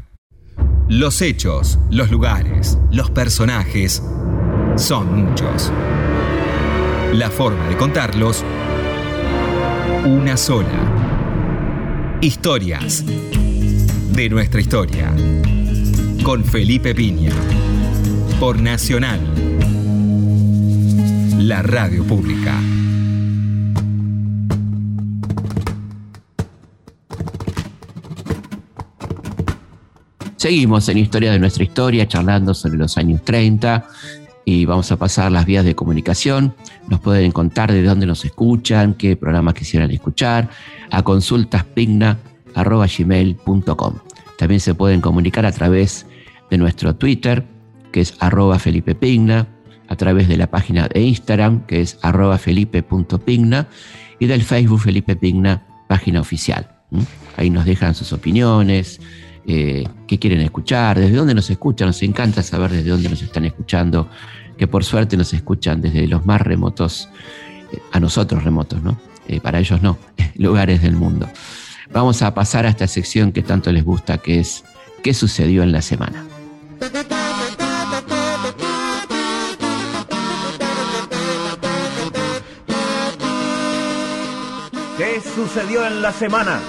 [0.90, 4.04] Los hechos, los lugares, los personajes
[4.76, 5.72] son muchos.
[7.14, 8.44] La forma de contarlos,
[10.06, 12.18] una sola.
[12.22, 15.14] Historias de nuestra historia.
[16.24, 17.32] Con Felipe Piña.
[18.40, 19.20] Por Nacional.
[21.40, 22.60] La radio pública.
[30.36, 33.88] Seguimos en Historia de nuestra historia, charlando sobre los años 30
[34.46, 36.56] y vamos a pasar las vías de comunicación.
[36.88, 40.50] Nos pueden contar de dónde nos escuchan, qué programas quisieran escuchar,
[40.90, 43.94] a consultaspigna.gmail.com.
[44.38, 46.06] También se pueden comunicar a través
[46.50, 47.46] de nuestro Twitter,
[47.92, 49.48] que es arroba Felipe Pigna,
[49.88, 53.68] a través de la página de Instagram, que es arroba felipe.pigna,
[54.20, 56.70] y del Facebook Felipe Pigna, página oficial.
[57.36, 59.00] Ahí nos dejan sus opiniones,
[59.46, 61.88] eh, qué quieren escuchar, desde dónde nos escuchan.
[61.88, 64.10] Nos encanta saber desde dónde nos están escuchando,
[64.58, 67.10] que por suerte nos escuchan desde los más remotos,
[67.72, 69.00] eh, a nosotros remotos, ¿no?
[69.28, 69.98] Eh, para ellos no,
[70.36, 71.30] lugares del mundo.
[71.92, 74.64] Vamos a pasar a esta sección que tanto les gusta, que es
[75.04, 76.26] ¿Qué sucedió en la semana?
[84.98, 86.60] ¿Qué sucedió en la semana?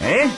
[0.00, 0.28] ¿Eh?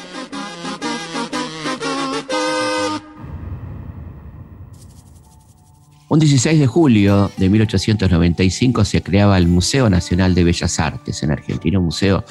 [6.11, 11.31] Un 16 de julio de 1895 se creaba el Museo Nacional de Bellas Artes en
[11.31, 12.25] Argentina, un museo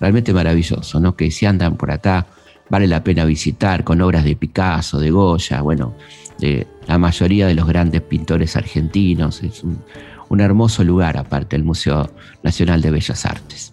[0.00, 1.14] realmente maravilloso, ¿no?
[1.14, 2.26] Que si andan por acá
[2.70, 5.94] vale la pena visitar con obras de Picasso, de Goya, bueno,
[6.38, 9.42] de la mayoría de los grandes pintores argentinos.
[9.42, 12.08] Es un, hermoso lugar, aparte, el Museo
[12.44, 13.72] Nacional de Bellas Artes.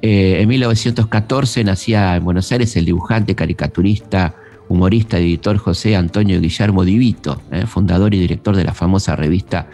[0.00, 4.34] Eh, en 1914 nacía en Buenos Aires el dibujante, caricaturista,
[4.70, 9.68] humorista, editor José Antonio Guillermo Divito, eh, fundador y director de la famosa revista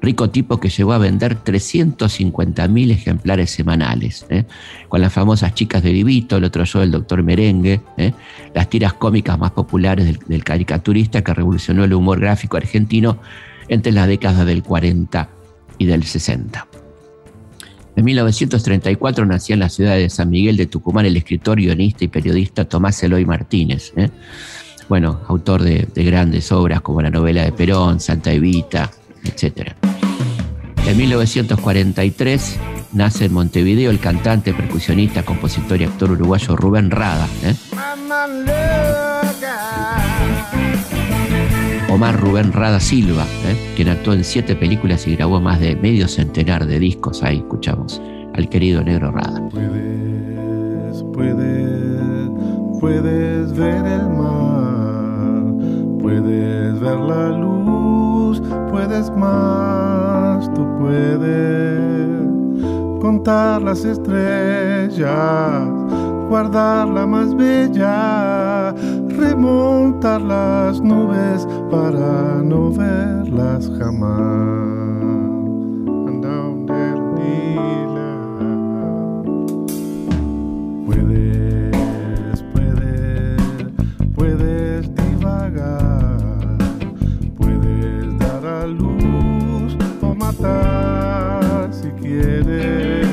[0.00, 4.44] Rico Tipo que llegó a vender 350.000 ejemplares semanales, eh,
[4.88, 8.12] con las famosas chicas de Divito, el otro yo del doctor Merengue, eh,
[8.54, 13.18] las tiras cómicas más populares del, caricaturista que revolucionó el humor gráfico argentino
[13.68, 15.28] entre las décadas del 40
[15.78, 16.66] y del 60.
[17.96, 22.08] En 1934 nació en la ciudad de San Miguel de Tucumán el escritor, guionista y
[22.08, 23.92] periodista Tomás Eloy Martínez.
[23.96, 24.08] ¿eh?
[24.88, 28.90] Bueno, autor de, grandes obras como la novela de Perón, Santa Evita,
[29.28, 29.72] etc.
[30.86, 32.58] En 1943
[32.92, 37.28] nace en Montevideo el cantante, percusionista, compositor y actor uruguayo Rubén Rada.
[37.44, 37.54] ¿eh?
[41.90, 43.74] Omar Rubén Rada Silva, ¿eh?
[43.74, 47.22] quien actuó en siete películas y grabó más de medio centenar de discos.
[47.22, 48.00] Ahí escuchamos
[48.34, 49.42] al querido Negro Rada.
[49.48, 52.30] Puedes, puedes,
[52.80, 55.42] puedes ver el mar,
[56.00, 57.97] puedes ver la luz,
[58.70, 62.28] puedes más, tú puedes
[63.00, 65.68] contar las estrellas,
[66.28, 68.74] guardar la más bella
[69.18, 74.78] remontar las nubes para no verlas jamás.
[80.86, 81.47] Puedes,
[91.70, 93.08] si quieres.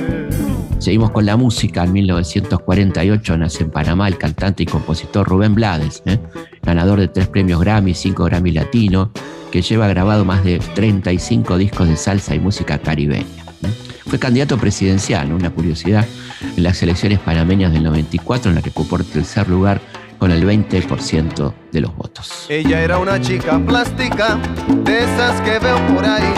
[0.79, 1.83] Seguimos con la música.
[1.83, 6.19] En 1948 nace en Panamá el cantante y compositor Rubén Blades, ¿eh?
[6.61, 9.11] ganador de tres premios Grammy, cinco Grammy Latino,
[9.51, 13.43] que lleva grabado más de 35 discos de salsa y música caribeña.
[13.63, 13.67] ¿eh?
[14.05, 16.05] Fue candidato presidencial, una curiosidad,
[16.55, 19.81] en las elecciones panameñas del 94, en la que ocupó el tercer lugar
[20.19, 22.45] con el 20% de los votos.
[22.49, 24.37] Ella era una chica plástica,
[24.83, 26.33] de esas que veo por ahí,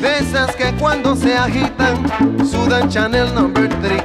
[0.00, 2.06] de esas que cuando se agitan
[2.48, 4.02] sudan Chanel Number 3.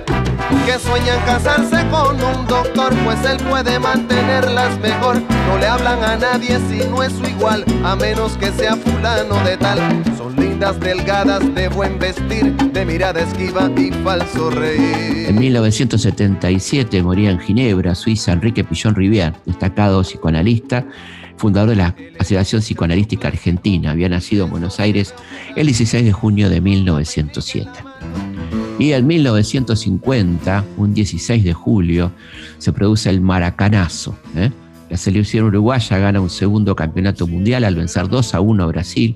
[0.66, 5.22] que sueñan casarse con un doctor, pues él puede mantenerlas mejor.
[5.48, 9.36] No le hablan a nadie si no es su igual, a menos que sea fulano
[9.44, 9.80] de tal.
[10.18, 15.28] Son lindas, delgadas, de buen vestir, de mirada esquiva y falso reír.
[15.28, 20.86] En 1977 moría en Ginebra, Suiza, Enrique Pillón Rivière, destacado psicoanalista,
[21.38, 23.92] fundador de la Asociación Psicoanalística Argentina.
[23.92, 25.14] Había nacido en Buenos Aires
[25.56, 27.70] el 16 de junio de 1907.
[28.80, 32.12] Y en 1950, un 16 de julio,
[32.58, 34.18] se produce el Maracanazo.
[34.36, 34.52] ¿eh?
[34.90, 39.16] La selección uruguaya gana un segundo campeonato mundial al vencer 2 a 1 a Brasil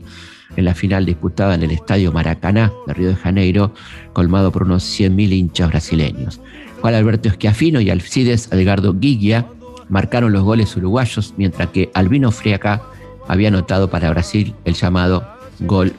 [0.55, 3.73] en la final disputada en el Estadio Maracaná de Río de Janeiro,
[4.13, 6.39] colmado por unos 100.000 hinchas brasileños.
[6.81, 9.47] Juan Alberto Esquiafino y Alcides Edgardo Guiglia
[9.89, 12.81] marcaron los goles uruguayos, mientras que Albino Friaca
[13.27, 15.27] había anotado para Brasil el llamado
[15.59, 15.93] gol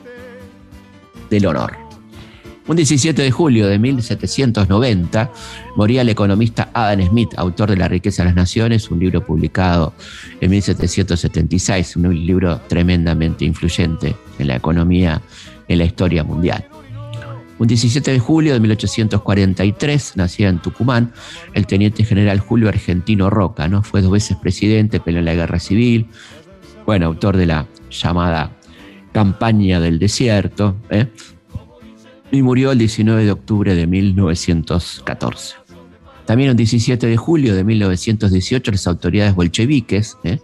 [1.29, 1.89] del honor.
[2.67, 5.31] Un 17 de julio de 1790
[5.75, 9.93] moría el economista Adam Smith, autor de La riqueza de las naciones, un libro publicado
[10.39, 15.19] en 1776, un libro tremendamente influyente en la economía
[15.67, 16.63] en la historia mundial.
[17.59, 21.11] Un 17 de julio de 1843 nacía en Tucumán
[21.53, 23.83] el teniente general Julio Argentino Roca, ¿no?
[23.83, 26.07] Fue dos veces presidente, peleó en la guerra civil,
[26.85, 28.57] bueno, autor de la llamada
[29.11, 31.07] campaña del desierto, ¿eh?
[32.31, 35.55] y murió el 19 de octubre de 1914.
[36.25, 40.39] También el 17 de julio de 1918 las autoridades bolcheviques ¿eh?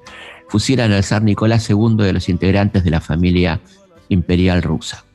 [0.49, 3.61] fusilan al zar Nicolás II de los integrantes de la familia
[4.09, 5.05] imperial rusa.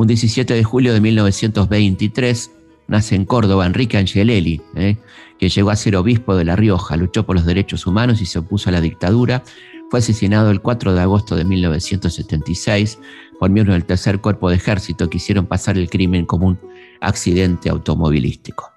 [0.00, 2.50] Un 17 de julio de 1923
[2.88, 4.96] nace en Córdoba Enrique Angelelli, ¿eh?
[5.38, 8.38] que llegó a ser obispo de La Rioja, luchó por los derechos humanos y se
[8.38, 9.42] opuso a la dictadura.
[9.90, 12.98] Fue asesinado el 4 de agosto de 1976
[13.38, 16.58] por miembros del tercer cuerpo de ejército que hicieron pasar el crimen como un
[17.02, 18.70] accidente automovilístico.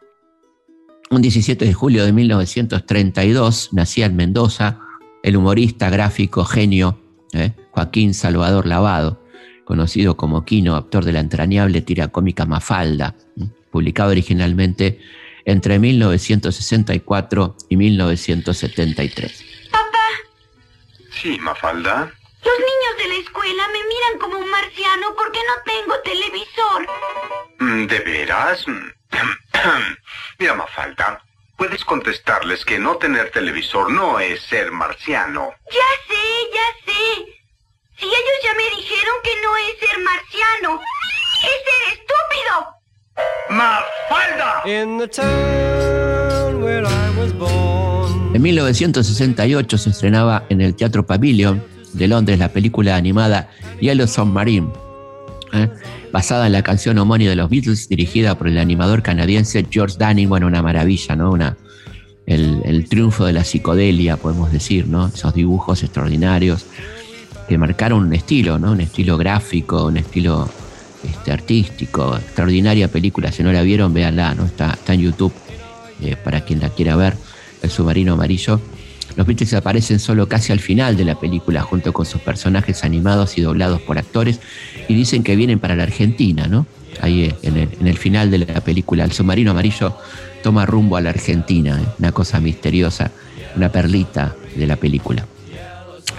[1.10, 4.78] Un 17 de julio de 1932 nacía en Mendoza
[5.24, 7.00] el humorista gráfico genio
[7.32, 7.54] ¿eh?
[7.72, 9.23] Joaquín Salvador Lavado,
[9.66, 13.16] conocido como Quino, autor de la entrañable tira cómica Mafalda,
[13.72, 15.00] publicado originalmente
[15.46, 19.46] entre 1964 y 1973.
[21.12, 22.12] Sí, Mafalda.
[22.44, 26.88] Los niños de la escuela me miran como un marciano porque no tengo televisor.
[27.60, 28.66] Mm, ¿De veras?
[30.40, 31.24] Mira, Mafalda,
[31.58, 35.54] puedes contestarles que no tener televisor no es ser marciano.
[35.72, 37.43] Ya sé, ya sé.
[38.04, 40.72] Si ellos ya me dijeron que no es ser marciano,
[41.40, 42.54] es ser estúpido.
[43.50, 44.50] ¡Mafalda!
[48.34, 53.50] En 1968 se estrenaba en el Teatro Pavilion de Londres la película animada
[53.80, 54.74] Yellow Submarine,
[55.54, 55.70] ¿eh?
[56.12, 60.28] basada en la canción homónima de los Beatles, dirigida por el animador canadiense George Dunning.
[60.28, 61.32] Bueno, una maravilla, ¿no?
[61.32, 61.56] Una,
[62.26, 65.08] el, triunfo de la psicodelia, podemos decir, ¿no?
[65.08, 66.66] Esos dibujos extraordinarios
[67.54, 68.72] que marcaron un estilo, ¿no?
[68.72, 70.50] Un estilo gráfico, un estilo
[71.04, 73.32] este, artístico, extraordinaria película.
[73.32, 74.46] Si no la vieron, véanla, ¿no?
[74.46, 75.32] Está, en YouTube
[76.02, 77.14] eh, para quien la quiera ver,
[77.62, 78.60] El submarino amarillo.
[79.16, 83.38] Los Beatles aparecen solo casi al final de la película junto con sus personajes animados
[83.38, 84.40] y doblados por actores
[84.88, 86.66] y dicen que vienen para la Argentina, ¿no?
[87.02, 89.96] Ahí eh, en el, final de la película, el submarino amarillo
[90.42, 91.86] toma rumbo a la Argentina, ¿eh?
[92.00, 93.12] una cosa misteriosa,
[93.56, 95.28] una perlita de la película.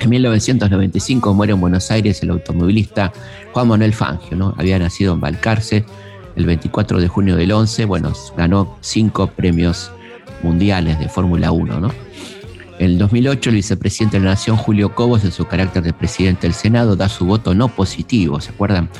[0.00, 3.12] En 1995 muere en Buenos Aires el automovilista
[3.52, 4.54] Juan Manuel Fangio, ¿no?
[4.58, 5.84] Había nacido en Balcarce
[6.36, 9.90] el 24 de junio del 11, bueno, ganó cinco premios
[10.42, 11.90] mundiales de Fórmula 1, ¿no?
[12.78, 16.48] En el 2008, el vicepresidente de la Nación, Julio Cobos, en su carácter de presidente
[16.48, 18.90] del Senado, da su voto no positivo, ¿se acuerdan?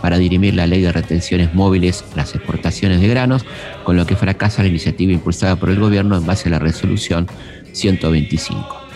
[0.00, 3.44] Para dirimir la ley de retenciones móviles las exportaciones de granos,
[3.82, 7.26] con lo que fracasa la iniciativa impulsada por el gobierno en base a la resolución
[7.72, 8.87] 125,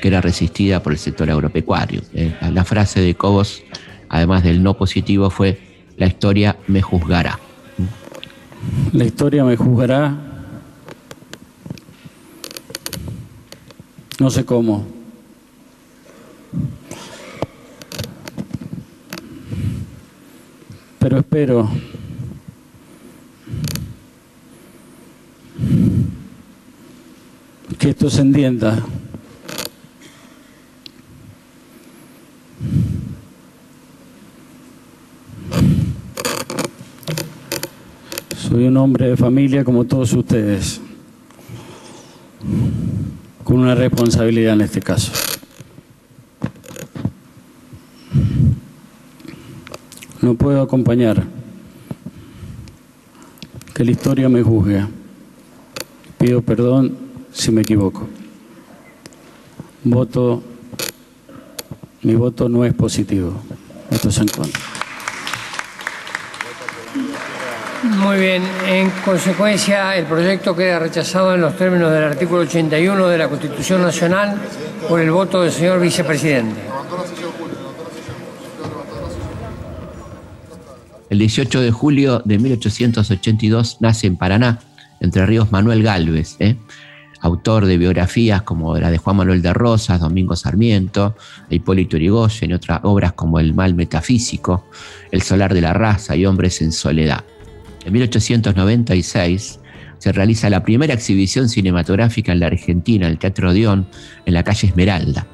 [0.00, 2.02] que era resistida por el sector agropecuario.
[2.14, 3.62] Eh, la frase de Cobos,
[4.08, 5.58] además del no positivo, fue:
[5.96, 7.38] La historia me juzgará.
[8.92, 10.30] La historia me juzgará
[14.20, 14.86] No sé cómo.
[20.98, 21.70] Pero espero
[27.78, 28.84] que esto se entienda.
[38.36, 40.80] Soy un hombre de familia como todos ustedes
[43.44, 45.12] con una responsabilidad en este caso.
[50.20, 51.24] No puedo acompañar
[53.74, 54.84] Que la historia me juzgue.
[56.18, 56.96] Pido perdón
[57.32, 58.06] si me equivoco.
[59.82, 60.42] Voto,
[62.02, 63.42] mi voto no es positivo.
[63.90, 64.60] Esto es en contra.
[67.82, 73.18] Muy bien, en consecuencia el proyecto queda rechazado en los términos del artículo 81 de
[73.18, 74.36] la Constitución Nacional
[74.88, 76.60] por el voto del señor vicepresidente.
[81.08, 84.60] El 18 de julio de 1882 nace en Paraná,
[85.00, 86.56] Entre Ríos, Manuel Galvez, ¿eh?
[87.20, 91.16] Autor de biografías como la de Juan Manuel de Rosas, Domingo Sarmiento,
[91.48, 94.66] Hipólito Yrigoyen y otras obras como El mal metafísico,
[95.10, 97.24] El solar de la raza y Hombres en soledad.
[97.84, 99.60] En 1896
[99.98, 103.86] se realiza la primera exhibición cinematográfica en la Argentina, el Teatro Odeón,
[104.24, 105.26] en la calle Esmeralda.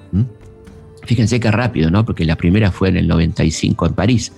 [1.04, 2.04] Fíjense qué rápido, ¿no?
[2.04, 4.32] Porque la primera fue en el 95 en París,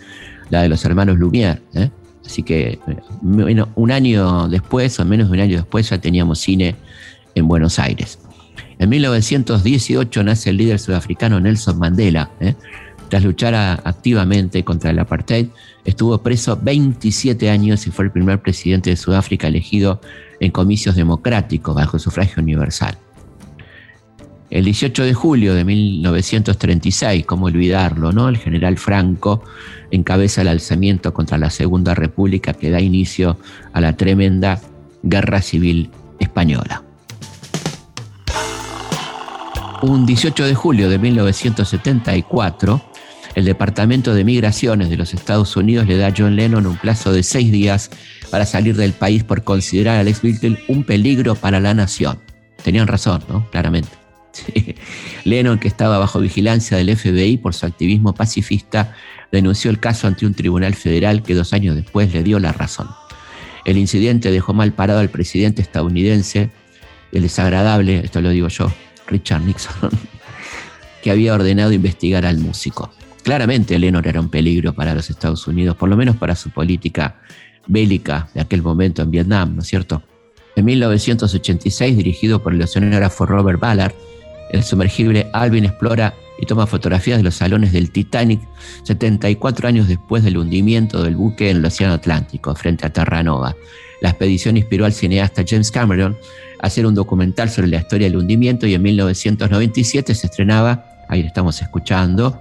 [0.51, 1.61] la de los hermanos Lumière.
[1.73, 1.89] ¿eh?
[2.27, 2.79] Así que
[3.23, 6.77] bueno, un año después, o menos de un año después, ya teníamos cine
[7.39, 8.19] en Buenos Aires.
[8.79, 12.31] En 1918 nace el líder sudafricano Nelson Mandela.
[12.41, 12.55] ¿eh?
[13.09, 15.49] Tras luchar activamente contra el apartheid,
[15.85, 20.01] estuvo preso 27 años y fue el primer presidente de Sudáfrica elegido
[20.41, 22.97] en comicios democráticos bajo sufragio universal.
[24.51, 28.29] El 18 de julio de 1936, cómo olvidarlo, ¿no?
[28.29, 29.43] El general Franco
[29.91, 33.39] encabeza el alzamiento contra la Segunda República que da inicio
[33.73, 34.61] a la tremenda
[35.03, 36.88] Guerra Civil Española.
[39.81, 42.83] Un 18 de julio de 1974,
[43.37, 47.13] el Departamento de Migraciones de los Estados Unidos le da a John Lennon un plazo
[47.13, 47.89] de seis días
[48.29, 52.19] para salir del país por considerar al ex Beatle un peligro para la nación.
[52.65, 53.49] Tenían razón, ¿no?
[53.53, 53.91] Claramente.
[55.25, 58.97] Lennon, que estaba bajo vigilancia del FBI por su activismo pacifista,
[59.31, 62.89] denunció el caso ante un tribunal federal que dos años después le dio la razón.
[63.65, 66.51] El incidente dejó mal parado al presidente estadounidense,
[67.13, 68.73] el desagradable, esto lo digo yo,
[69.09, 69.91] Richard Nixon,
[71.03, 72.93] que había ordenado investigar al músico.
[73.23, 77.21] Claramente Lennon era un peligro para los Estados Unidos, por lo menos para su política
[77.67, 80.03] bélica de aquel momento en Vietnam, ¿no es cierto?
[80.57, 83.93] En 1986, dirigido por el oceanógrafo Robert Ballard,
[84.51, 88.41] el sumergible Alvin explora y toma fotografías de los salones del Titanic
[88.85, 93.57] 74 años después del hundimiento del buque en el Océano Atlántico, frente a Terranova.
[94.01, 96.17] La expedición inspiró al cineasta James Cameron
[96.61, 101.21] a hacer un documental sobre la historia del hundimiento y en 1997 se estrenaba, ahí
[101.21, 102.41] estamos escuchando,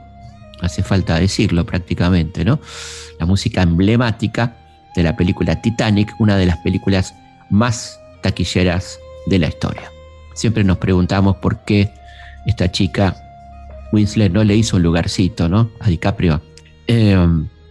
[0.61, 2.59] hace falta decirlo prácticamente, ¿no?
[3.19, 4.55] La música emblemática
[4.95, 7.15] de la película Titanic, una de las películas
[7.49, 9.91] más taquilleras de la historia.
[10.35, 11.91] Siempre nos preguntamos por qué
[12.45, 13.15] esta chica,
[13.91, 15.69] Winslet, no le hizo un lugarcito, ¿no?
[15.79, 16.41] A DiCaprio.
[16.87, 17.17] Eh,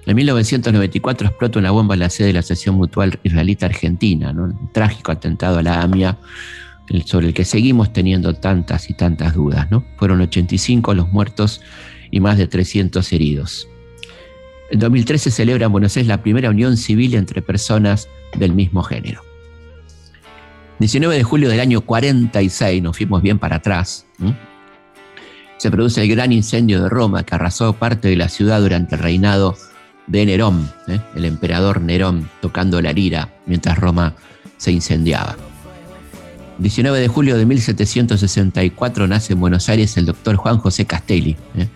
[0.06, 4.44] en 1994 explota una bomba en la sede de la Asociación Mutual Israelita Argentina, ¿no?
[4.44, 6.16] un trágico atentado a la AMIA,
[7.04, 9.68] sobre el que seguimos teniendo tantas y tantas dudas.
[9.70, 9.84] ¿no?
[9.96, 11.60] Fueron 85 los muertos
[12.12, 13.68] y más de 300 heridos.
[14.70, 18.08] En 2013 se celebra en Buenos Aires la primera unión civil entre personas
[18.38, 19.22] del mismo género.
[20.78, 24.06] 19 de julio del año 46, nos fuimos bien para atrás,
[25.56, 29.02] se produce el gran incendio de Roma que arrasó parte de la ciudad durante el
[29.02, 29.56] reinado
[30.06, 31.00] de Nerón, ¿eh?
[31.14, 34.14] el emperador Nerón tocando la lira mientras Roma
[34.56, 35.36] se incendiaba.
[36.58, 41.68] 19 de julio de 1764 nace en Buenos Aires el doctor Juan José Castelli, ¿eh?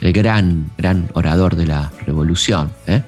[0.00, 2.72] el gran, gran orador de la revolución.
[2.86, 3.02] ¿eh?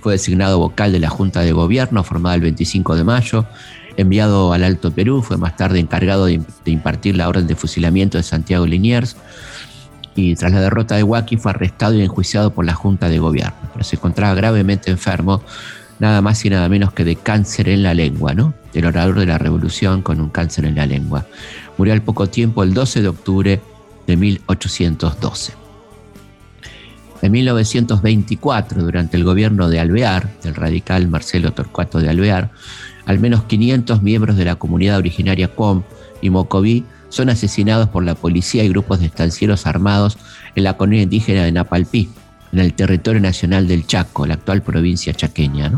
[0.00, 3.46] Fue designado vocal de la Junta de Gobierno formada el 25 de mayo,
[3.98, 8.22] enviado al Alto Perú, fue más tarde encargado de, impartir la orden de fusilamiento de
[8.22, 9.16] Santiago Liniers,
[10.14, 13.58] y tras la derrota de Huaki fue arrestado y enjuiciado por la Junta de Gobierno,
[13.72, 15.42] pero se encontraba gravemente enfermo,
[15.98, 18.54] nada más y nada menos que de cáncer en la lengua, ¿no?
[18.72, 21.26] El orador de la revolución con un cáncer en la lengua.
[21.76, 23.60] Murió al poco tiempo, el 12 de octubre
[24.06, 25.54] de 1812.
[27.20, 32.50] En 1924, durante el gobierno de Alvear, del radical Marcelo Torcuato de Alvear,
[33.08, 35.82] al menos 500 miembros de la comunidad originaria Com
[36.20, 40.18] y Mocoví son asesinados por la policía y grupos de estancieros armados
[40.54, 42.10] en la colonia indígena de Napalpí,
[42.52, 45.72] en el territorio nacional del Chaco, la actual provincia chaqueña.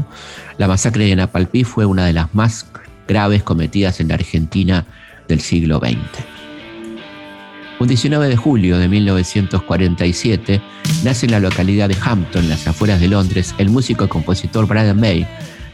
[0.58, 2.66] La masacre de Napalpí fue una de las más
[3.06, 4.84] graves cometidas en la Argentina
[5.28, 5.96] del siglo XX.
[7.78, 10.60] Un 19 de julio de 1947
[11.04, 14.66] nace en la localidad de Hampton, en las afueras de Londres, el músico y compositor
[14.66, 15.26] Brian May,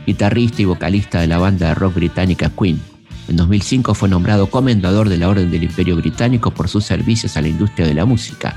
[0.06, 2.80] guitarrista y vocalista de la banda de rock británica Queen.
[3.28, 7.42] En 2005 fue nombrado comendador de la Orden del Imperio Británico por sus servicios a
[7.42, 8.54] la industria de la música.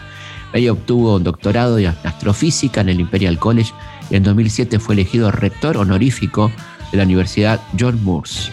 [0.53, 3.71] Ella obtuvo un doctorado en astrofísica en el Imperial College
[4.09, 6.51] y en 2007 fue elegido rector honorífico
[6.91, 8.51] de la Universidad John Moores.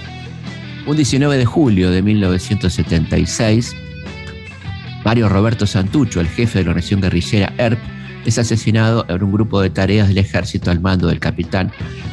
[0.87, 3.75] Un 19 de julio de 1976,
[5.05, 7.96] Mario Roberto Santucho, el jefe de la organización guerrillera ERP,
[8.27, 11.71] es asesinado en un grupo de tareas del ejército al mando del capitán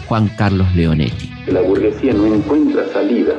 [0.07, 1.32] Juan Carlos Leonetti.
[1.47, 3.34] La burguesía no encuentra salida,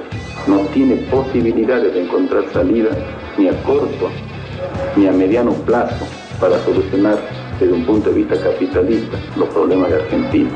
[0.48, 2.90] no tiene posibilidades de encontrar salida
[3.38, 4.10] ni a corto
[4.96, 6.04] ni a mediano plazo
[6.40, 7.18] para solucionar
[7.60, 10.50] desde un punto de vista capitalista los problemas de Argentina.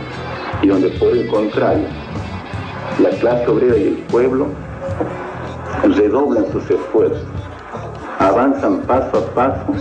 [0.61, 1.87] Y donde por el contrario,
[3.01, 4.49] la clase obrera y el pueblo
[5.85, 7.23] redoblan sus esfuerzos,
[8.19, 9.73] avanzan paso a paso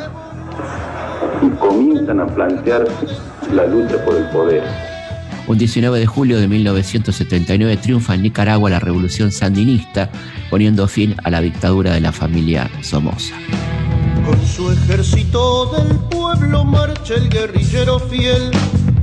[1.41, 3.07] y comienzan a plantearse
[3.53, 4.63] la lucha por el poder.
[5.47, 10.09] Un 19 de julio de 1979 triunfa en Nicaragua la revolución sandinista,
[10.49, 13.35] poniendo fin a la dictadura de la familia Somoza.
[14.25, 18.51] Con su ejército del pueblo marcha el guerrillero fiel,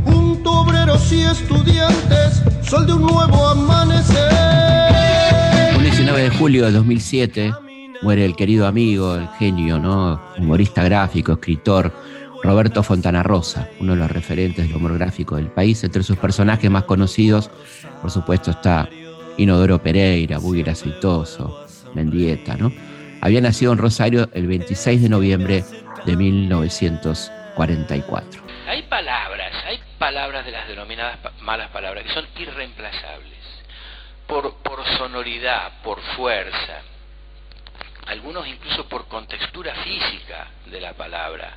[0.05, 4.29] junto a obreros y estudiantes, sol de un nuevo amanecer.
[5.79, 7.55] Un 19 de julio de 2007
[8.03, 10.21] muere el querido amigo, el genio, ¿no?
[10.37, 11.91] humorista gráfico, escritor,
[12.45, 15.83] Roberto Fontana Rosa, uno de los referentes del humor gráfico del país.
[15.83, 17.51] Entre sus personajes más conocidos,
[18.03, 18.87] por supuesto, está
[19.39, 21.65] Inodoro Pereira, Bugger Aceitoso,
[21.95, 22.71] Mendieta, ¿no?
[23.23, 25.65] Había nacido en Rosario el 26 de noviembre
[26.05, 28.43] de 1944.
[28.69, 33.39] Hay palabras, hay palabras de las denominadas malas palabras que son irreemplazables
[34.27, 36.83] por, por sonoridad, por fuerza,
[38.07, 41.55] algunos incluso por contextura física de la palabra.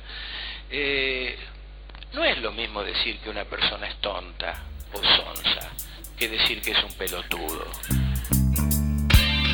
[0.70, 1.36] Eh,
[2.14, 4.62] no es lo mismo decir que una persona es tonta
[4.92, 5.68] o sonsa
[6.18, 7.64] que decir que es un pelotudo.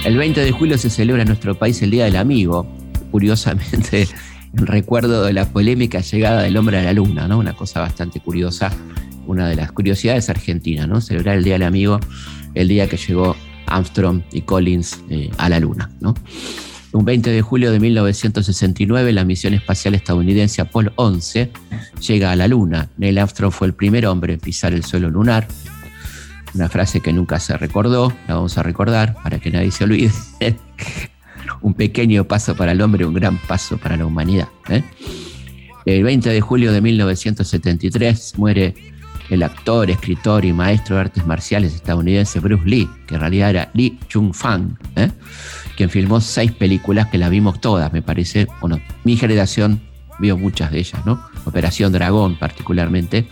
[0.05, 2.67] El 20 de julio se celebra en nuestro país el Día del Amigo,
[3.11, 4.09] curiosamente
[4.57, 7.39] en recuerdo de la polémica llegada del hombre a la luna, ¿no?
[7.39, 8.73] Una cosa bastante curiosa,
[9.27, 11.01] una de las curiosidades argentinas, ¿no?
[11.01, 12.01] Celebrar el Día del Amigo,
[12.55, 13.37] el día que llegó
[13.67, 16.15] Armstrong y Collins eh, a la luna, ¿no?
[16.95, 21.51] Un 20 de julio de 1969, la misión espacial estadounidense Apollo 11
[22.07, 22.89] llega a la Luna.
[22.99, 25.49] Neil Armstrong fue el primer hombre en pisar el suelo lunar.
[26.55, 30.13] Una frase que nunca se recordó, la vamos a recordar para que nadie se olvide.
[31.63, 34.47] un pequeño paso para el hombre, un gran paso para la humanidad.
[34.69, 34.85] ¿eh?
[35.87, 38.73] El 20 de julio de 1973 muere
[39.31, 43.71] el actor, escritor y maestro de artes marciales estadounidense Bruce Lee, que en realidad era
[43.75, 44.79] Lee Chung-fang.
[44.95, 45.11] ¿eh?
[45.77, 48.47] Quien filmó seis películas que las vimos todas, me parece.
[48.61, 49.81] Bueno, mi generación
[50.19, 51.23] vio muchas de ellas, ¿no?
[51.45, 53.29] Operación Dragón, particularmente.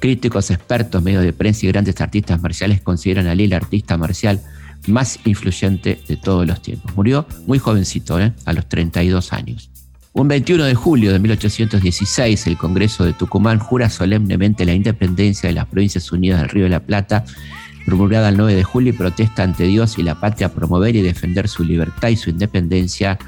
[0.00, 4.40] Críticos, expertos, medios de prensa y grandes artistas marciales consideran a Lee el artista marcial
[4.88, 6.94] más influyente de todos los tiempos.
[6.96, 8.32] Murió muy jovencito, ¿eh?
[8.44, 9.70] a los 32 años.
[10.14, 15.54] Un 21 de julio de 1816, el Congreso de Tucumán jura solemnemente la independencia de
[15.54, 17.24] las Provincias Unidas del Río de la Plata
[17.86, 21.02] promulgada el 9 de julio y protesta ante Dios y la patria a promover y
[21.02, 23.18] defender su libertad y su independencia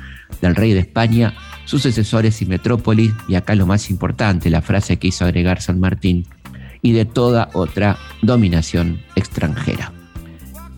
[0.40, 1.34] del rey de España,
[1.64, 5.80] sus sucesores y metrópolis, y acá lo más importante, la frase que hizo agregar San
[5.80, 6.26] Martín,
[6.82, 9.92] y de toda otra dominación extranjera.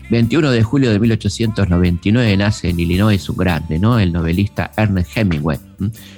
[0.09, 3.99] 21 de julio de 1899 nace en Illinois un grande, ¿no?
[3.99, 5.59] el novelista Ernest Hemingway.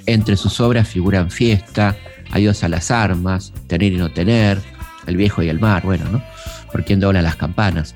[0.06, 1.96] Entre sus obras figuran Fiesta,
[2.32, 4.60] Adiós a las armas, Tener y no tener,
[5.08, 6.22] El viejo y el mar, bueno, ¿no?
[6.70, 7.94] Por quien dobla las campanas.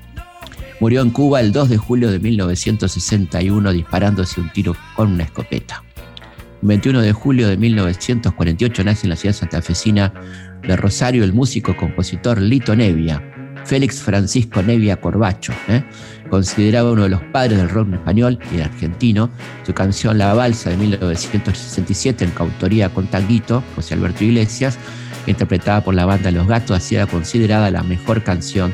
[0.79, 5.83] Murió en Cuba el 2 de julio de 1961 disparándose un tiro con una escopeta.
[6.61, 10.13] El 21 de julio de 1948 nace en la ciudad santafesina
[10.63, 13.21] de Rosario el músico compositor Lito Nevia,
[13.65, 15.83] Félix Francisco Nevia Corbacho, ¿eh?
[16.29, 19.29] considerado uno de los padres del rock español y argentino.
[19.65, 24.77] Su canción La Balsa de 1967 en coautoría con Tanguito, José Alberto Iglesias,
[25.27, 28.71] interpretada por la banda Los Gatos, ha sido considerada la mejor canción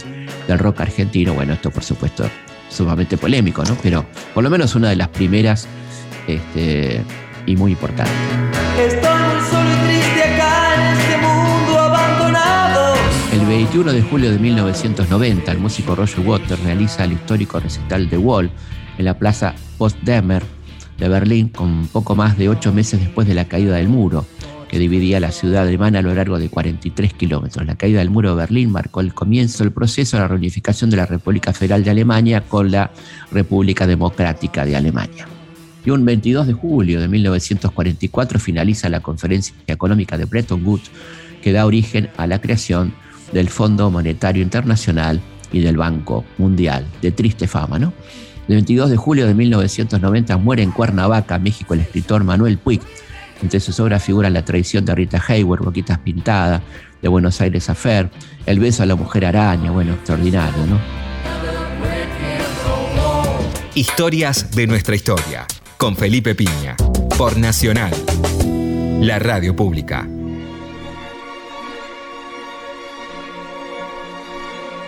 [0.47, 1.33] del rock argentino.
[1.33, 2.25] Bueno, esto por supuesto
[2.69, 3.75] sumamente polémico, ¿no?
[3.81, 5.67] Pero por lo menos una de las primeras
[6.27, 7.03] este,
[7.45, 8.11] y muy importante.
[8.79, 12.95] Estoy muy solo y triste acá en este mundo abandonado.
[13.33, 18.17] El 21 de julio de 1990, el músico Roger Waters realiza el histórico recital The
[18.17, 18.51] Wall
[18.97, 20.43] en la plaza Potsdamer
[20.97, 24.25] de Berlín, con poco más de ocho meses después de la caída del muro
[24.71, 27.65] que dividía la ciudad alemana a lo largo de 43 kilómetros.
[27.65, 30.95] La caída del muro de Berlín marcó el comienzo del proceso de la reunificación de
[30.95, 32.89] la República Federal de Alemania con la
[33.33, 35.27] República Democrática de Alemania.
[35.83, 40.89] Y un 22 de julio de 1944 finaliza la Conferencia Económica de Bretton Woods,
[41.41, 42.93] que da origen a la creación
[43.33, 45.19] del Fondo Monetario Internacional
[45.51, 47.91] y del Banco Mundial, de triste fama, ¿no?
[48.47, 52.79] El 22 de julio de 1990 muere en Cuernavaca, México, el escritor Manuel Puig,
[53.41, 56.61] entre sus obras figuran La traición de Rita Hayworth, Boquitas Pintadas,
[57.01, 58.09] de Buenos Aires Affair,
[58.45, 60.79] El beso a la mujer araña, bueno, extraordinario, ¿no?
[63.73, 65.45] Historias de nuestra historia,
[65.77, 66.75] con Felipe Piña,
[67.17, 67.93] por Nacional,
[68.99, 70.07] la radio pública.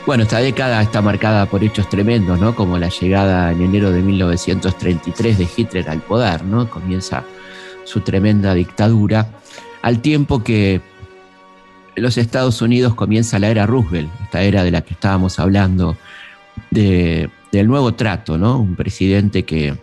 [0.05, 2.53] Bueno, esta década está marcada por hechos tremendos, ¿no?
[2.55, 6.69] Como la llegada en enero de 1933 de Hitler al poder, ¿no?
[6.69, 7.23] Comienza
[7.83, 9.27] su tremenda dictadura,
[9.81, 10.81] al tiempo que
[11.95, 15.97] los Estados Unidos comienza la era Roosevelt, esta era de la que estábamos hablando,
[16.71, 18.57] del nuevo trato, ¿no?
[18.59, 19.75] Un presidente que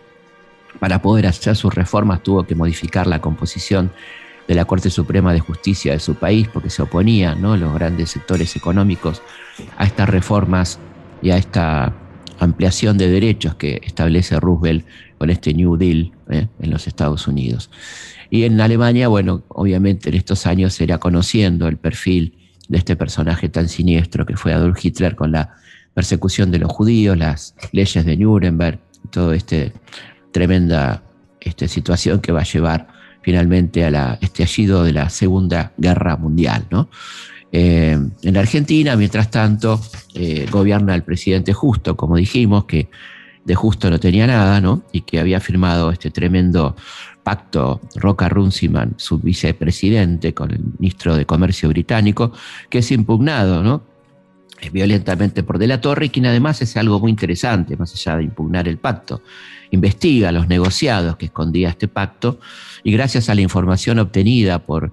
[0.78, 3.92] para poder hacer sus reformas tuvo que modificar la composición
[4.48, 7.56] de la Corte Suprema de Justicia de su país porque se oponía, ¿no?
[7.56, 9.22] Los grandes sectores económicos
[9.76, 10.78] a estas reformas
[11.22, 11.92] y a esta
[12.40, 14.84] ampliación de derechos que establece Roosevelt
[15.18, 16.48] con este New Deal ¿eh?
[16.60, 17.70] en los Estados Unidos.
[18.30, 22.34] Y en Alemania, bueno, obviamente en estos años se irá conociendo el perfil
[22.68, 25.54] de este personaje tan siniestro que fue Adolf Hitler con la
[25.92, 28.78] persecución de los judíos, las leyes de Nuremberg,
[29.10, 29.56] toda esta
[30.30, 31.02] tremenda
[31.40, 32.88] este, situación que va a llevar
[33.22, 36.66] finalmente a estallido de la Segunda Guerra Mundial.
[36.70, 36.88] ¿no?
[37.52, 39.80] Eh, en Argentina, mientras tanto,
[40.14, 42.88] eh, gobierna el presidente Justo, como dijimos, que
[43.44, 44.82] de Justo no tenía nada, ¿no?
[44.92, 46.76] y que había firmado este tremendo
[47.22, 52.32] pacto Roca Runciman, su vicepresidente, con el ministro de Comercio británico,
[52.68, 53.82] que es impugnado, ¿no?
[54.72, 58.68] violentamente por De la Torre quien además es algo muy interesante, más allá de impugnar
[58.68, 59.22] el pacto.
[59.70, 62.40] Investiga los negociados que escondía este pacto
[62.84, 64.92] y gracias a la información obtenida por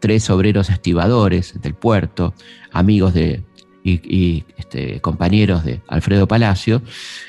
[0.00, 2.34] tres obreros estibadores del puerto,
[2.72, 3.44] amigos de,
[3.84, 6.82] y, este, compañeros de Alfredo Palacio,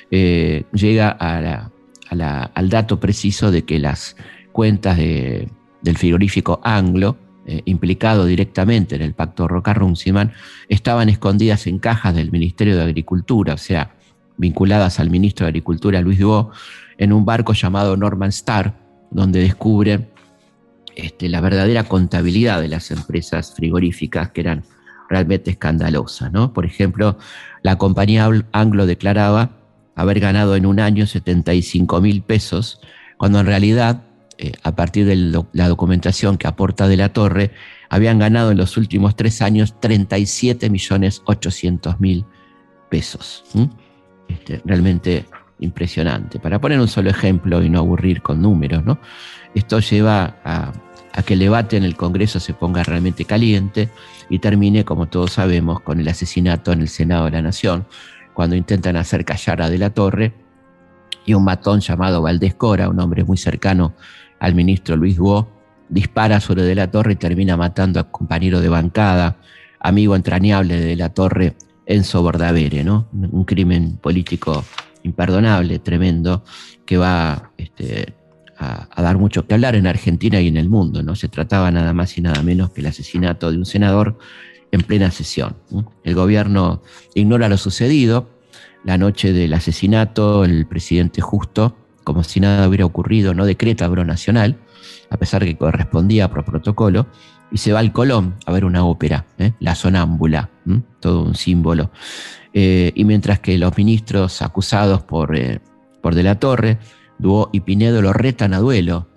[0.10, 4.16] eh, llega al dato preciso de que las
[4.52, 10.34] cuentas del frigorífico Anglo, eh, implicado directamente en el pacto Roca-Runciman,
[10.70, 13.96] estaban escondidas en cajas del Ministerio de Agricultura, o sea,
[14.38, 16.52] vinculadas al ministro de Agricultura Luis Duo,
[16.98, 18.76] en un barco llamado Norman Star,
[19.10, 20.11] donde descubren
[20.96, 24.64] este, la verdadera contabilidad de las empresas frigoríficas que eran
[25.10, 26.32] realmente escandalosas.
[26.32, 26.54] ¿no?
[26.54, 27.18] Por ejemplo,
[27.64, 29.52] la compañía Anglo declaraba
[29.96, 32.80] haber ganado en un año 75 mil pesos,
[33.18, 34.04] cuando en realidad
[34.38, 37.52] eh, a partir de la documentación que aporta de la Torre,
[37.89, 42.26] habían ganado en los últimos tres años 37 millones 800 mil
[42.89, 43.44] pesos.
[44.28, 45.26] Este, realmente
[45.62, 46.39] impresionante.
[46.39, 48.84] Para poner un solo ejemplo y no aburrir con números,
[49.55, 50.74] esto lleva a,
[51.26, 53.89] que el debate en el Congreso se ponga realmente caliente
[54.30, 57.86] y termine, como todos sabemos, con el asesinato en el Senado de la Nación,
[58.34, 60.34] cuando intentan hacer callar a De la Torre
[61.26, 63.93] y un matón llamado Valdés Cora, un hombre muy cercano
[64.39, 65.49] al ministro Luis Guo,
[65.89, 69.38] dispara sobre De la Torre y termina matando a compañero de bancada,
[69.80, 71.55] amigo entrañable de De la Torre,
[71.86, 73.09] Enzo Bordavere, ¿no?
[73.12, 74.64] Un crimen político
[75.04, 76.43] imperdonable, tremendo,
[76.86, 78.14] que va este,
[78.58, 81.04] a, dar mucho que hablar en Argentina y en el mundo.
[81.04, 81.16] ¿no?
[81.16, 84.18] Se trataba nada más y nada menos que el asesinato de un senador
[84.72, 85.58] en plena sesión.
[86.04, 86.82] El gobierno
[87.16, 88.30] ignora lo sucedido.
[88.84, 94.06] La noche del asesinato, el presidente Justo como si nada hubiera ocurrido, no decreta abro
[94.06, 94.58] nacional,
[95.10, 97.08] a pesar que correspondía por protocolo,
[97.52, 99.54] y se va al Colón a ver una ópera, ¿eh?
[99.60, 100.49] la sonámbula,
[100.99, 101.91] todo un símbolo.
[102.54, 105.62] Eh, y mientras que los ministros acusados por, eh,
[106.02, 106.80] por De la Torre,
[107.18, 109.08] Duo y Pinedo lo retan a duelo,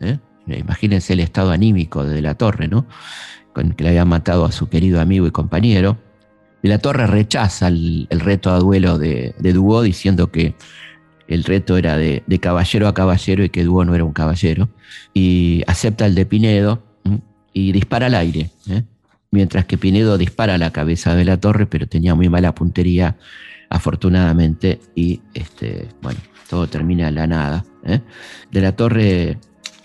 [0.47, 2.87] imagínense el estado anímico de De la Torre, ¿no?
[3.53, 5.99] Con que le habían matado a su querido amigo y compañero.
[6.63, 10.55] De la Torre rechaza el, reto a duelo de, de Duo diciendo que
[11.29, 14.69] el reto era de, caballero a caballero y que Duo no era un caballero,
[15.13, 16.83] y acepta el de Pinedo
[17.53, 18.83] y dispara al aire, ¿eh?
[19.35, 23.17] Mientras que Pinedo dispara a la cabeza de la torre, pero tenía muy mala puntería,
[23.69, 27.65] afortunadamente, y este, bueno, todo termina en la nada.
[27.85, 28.01] ¿eh?
[28.51, 29.39] De la torre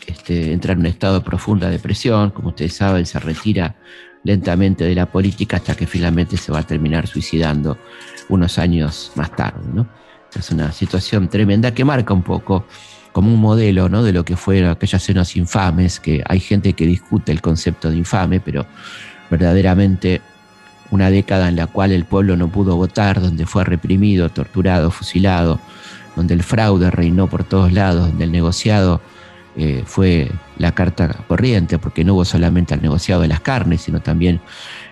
[0.06, 3.76] este, entra en un estado de profunda depresión, como ustedes saben, se retira
[4.24, 7.78] lentamente de la política hasta que finalmente se va a terminar suicidando
[8.30, 9.68] unos años más tarde.
[9.74, 9.90] ¿no?
[10.36, 12.68] Es una situación tremenda que marca un poco
[13.12, 14.04] como un modelo ¿no?
[14.04, 17.98] de lo que fueron aquellas escenas infames, que hay gente que discute el concepto de
[17.98, 18.68] infame, pero
[19.30, 20.22] verdaderamente
[20.92, 25.60] una década en la cual el pueblo no pudo votar, donde fue reprimido, torturado, fusilado,
[26.16, 29.02] donde el fraude reinó por todos lados, donde el negociado
[29.56, 34.00] eh, fue la carta corriente, porque no hubo solamente el negociado de las carnes, sino
[34.00, 34.42] también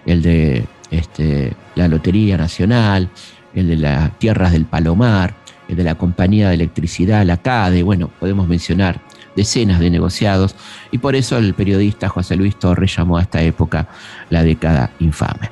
[0.06, 3.10] el de este, la Lotería Nacional,
[3.54, 5.34] el de las tierras del Palomar,
[5.68, 9.02] el de la compañía de electricidad, la CADE, bueno, podemos mencionar
[9.38, 10.56] decenas de negociados,
[10.92, 13.88] y por eso el periodista José Luis Torres llamó a esta época
[14.30, 15.52] la década infame.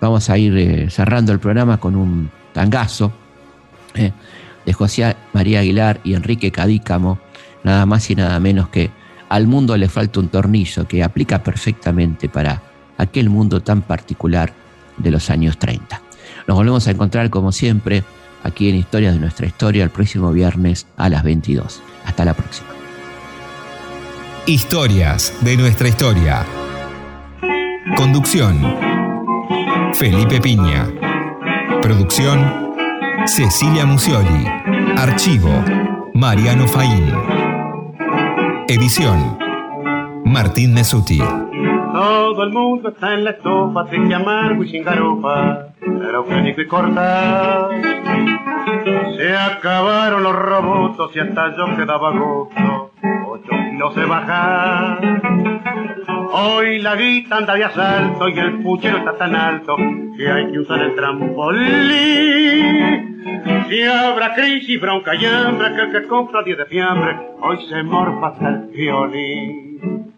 [0.00, 3.12] Vamos a ir eh, cerrando el programa con un tangazo,
[3.94, 4.10] eh,
[4.64, 7.18] de José María Aguilar y Enrique Cadícamo,
[7.62, 8.90] nada más y nada menos que
[9.28, 12.62] Al mundo le falta un tornillo que aplica perfectamente para
[12.96, 14.52] aquel mundo tan particular
[14.98, 16.00] de los años 30.
[16.46, 18.04] Nos volvemos a encontrar como siempre
[18.44, 21.82] aquí en Historias de nuestra historia el próximo viernes a las 22.
[22.04, 22.75] Hasta la próxima.
[24.48, 26.46] Historias de nuestra historia.
[27.96, 28.56] Conducción.
[29.92, 30.86] Felipe Piña.
[31.82, 32.72] Producción.
[33.24, 34.46] Cecilia Musioli.
[34.96, 35.50] Archivo.
[36.14, 37.12] Mariano Faín.
[38.68, 39.36] Edición.
[40.24, 41.18] Martín Mesuti.
[41.18, 46.24] Todo el mundo está en la estofa, triste, amargo y sin garufa, pero
[46.56, 47.68] y corta.
[49.16, 52.85] Se acabaron los robots y hasta yo quedaba gusto,
[53.26, 54.98] ocho kilos de bajar.
[56.32, 59.76] Hoy la guita anda de asalto y el puchero está tan alto
[60.16, 62.36] que hay que usar el trampolín.
[63.68, 67.82] Si habrá crisis, bronca y hambre, que el que compra 10 de fiambre, hoy se
[67.82, 70.12] morfa hasta el violín.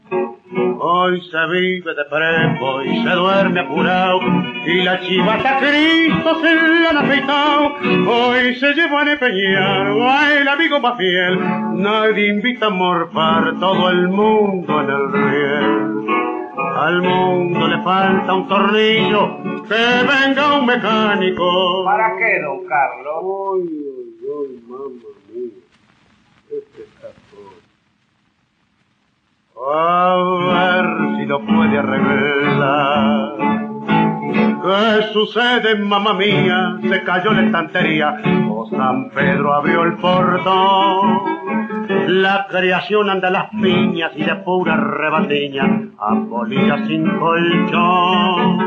[0.80, 4.20] Hoy se vive de prepo y se duerme apurado
[4.69, 7.75] y la chivata Cristo se la han afeitado.
[8.07, 11.39] Hoy se lleva a empeñar a el amigo más fiel.
[11.75, 15.89] Nadie invita a morfar todo el mundo en el riel.
[16.77, 19.39] Al mundo le falta un tornillo,
[19.69, 21.85] que venga un mecánico.
[21.85, 23.25] ¿Para qué, don Carlos?
[23.55, 24.85] Ay, ay, ay, mamá
[25.33, 25.62] mía.
[26.51, 27.57] Este está todo.
[29.73, 30.14] A
[30.53, 30.85] ver
[31.16, 33.58] si lo puede arreglar.
[34.63, 36.79] ¿Qué sucede, mamá mía?
[36.89, 41.39] Se cayó la estantería o San Pedro abrió el portón.
[42.09, 45.65] La creación anda a las piñas y de pura rebatiña,
[45.99, 46.15] a
[46.87, 48.59] sin colchón.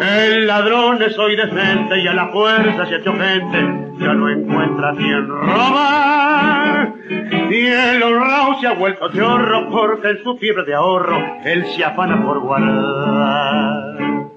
[0.00, 4.28] El ladrón es hoy decente y a la fuerza se ha hecho gente, ya no
[4.28, 6.92] encuentra quien robar.
[7.50, 11.84] Y el honrado se ha vuelto chorro porque en su fiebre de ahorro él se
[11.84, 14.27] afana por guardar.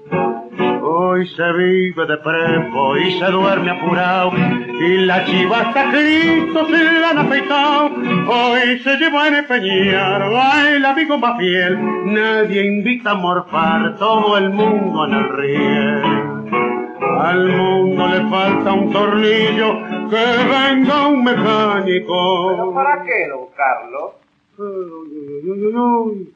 [0.84, 7.10] Hoy se vive de prepo y se duerme apurado y la chiva Cristo se la
[7.10, 7.90] han afeitado.
[8.26, 10.22] Hoy se lleva a empeñar
[10.74, 11.78] el amigo más fiel.
[12.06, 16.02] Nadie invita a morfar todo el mundo en el riel.
[17.20, 19.74] Al mundo le falta un tornillo,
[20.10, 22.56] que venga un mecánico.
[22.56, 24.14] ¿Pero para qué, don Carlos?
[24.58, 26.34] Uy, uy, uy, uy.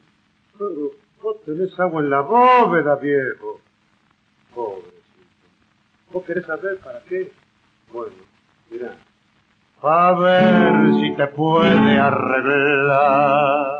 [0.57, 0.91] Pero
[1.21, 3.59] vos tenés agua en la bóveda, viejo
[4.65, 4.97] pobrecito.
[6.11, 7.31] ¿Vos querés saber para qué?
[7.91, 8.15] Bueno,
[8.71, 8.95] mirá.
[9.81, 13.77] A ver si te puede arreglar.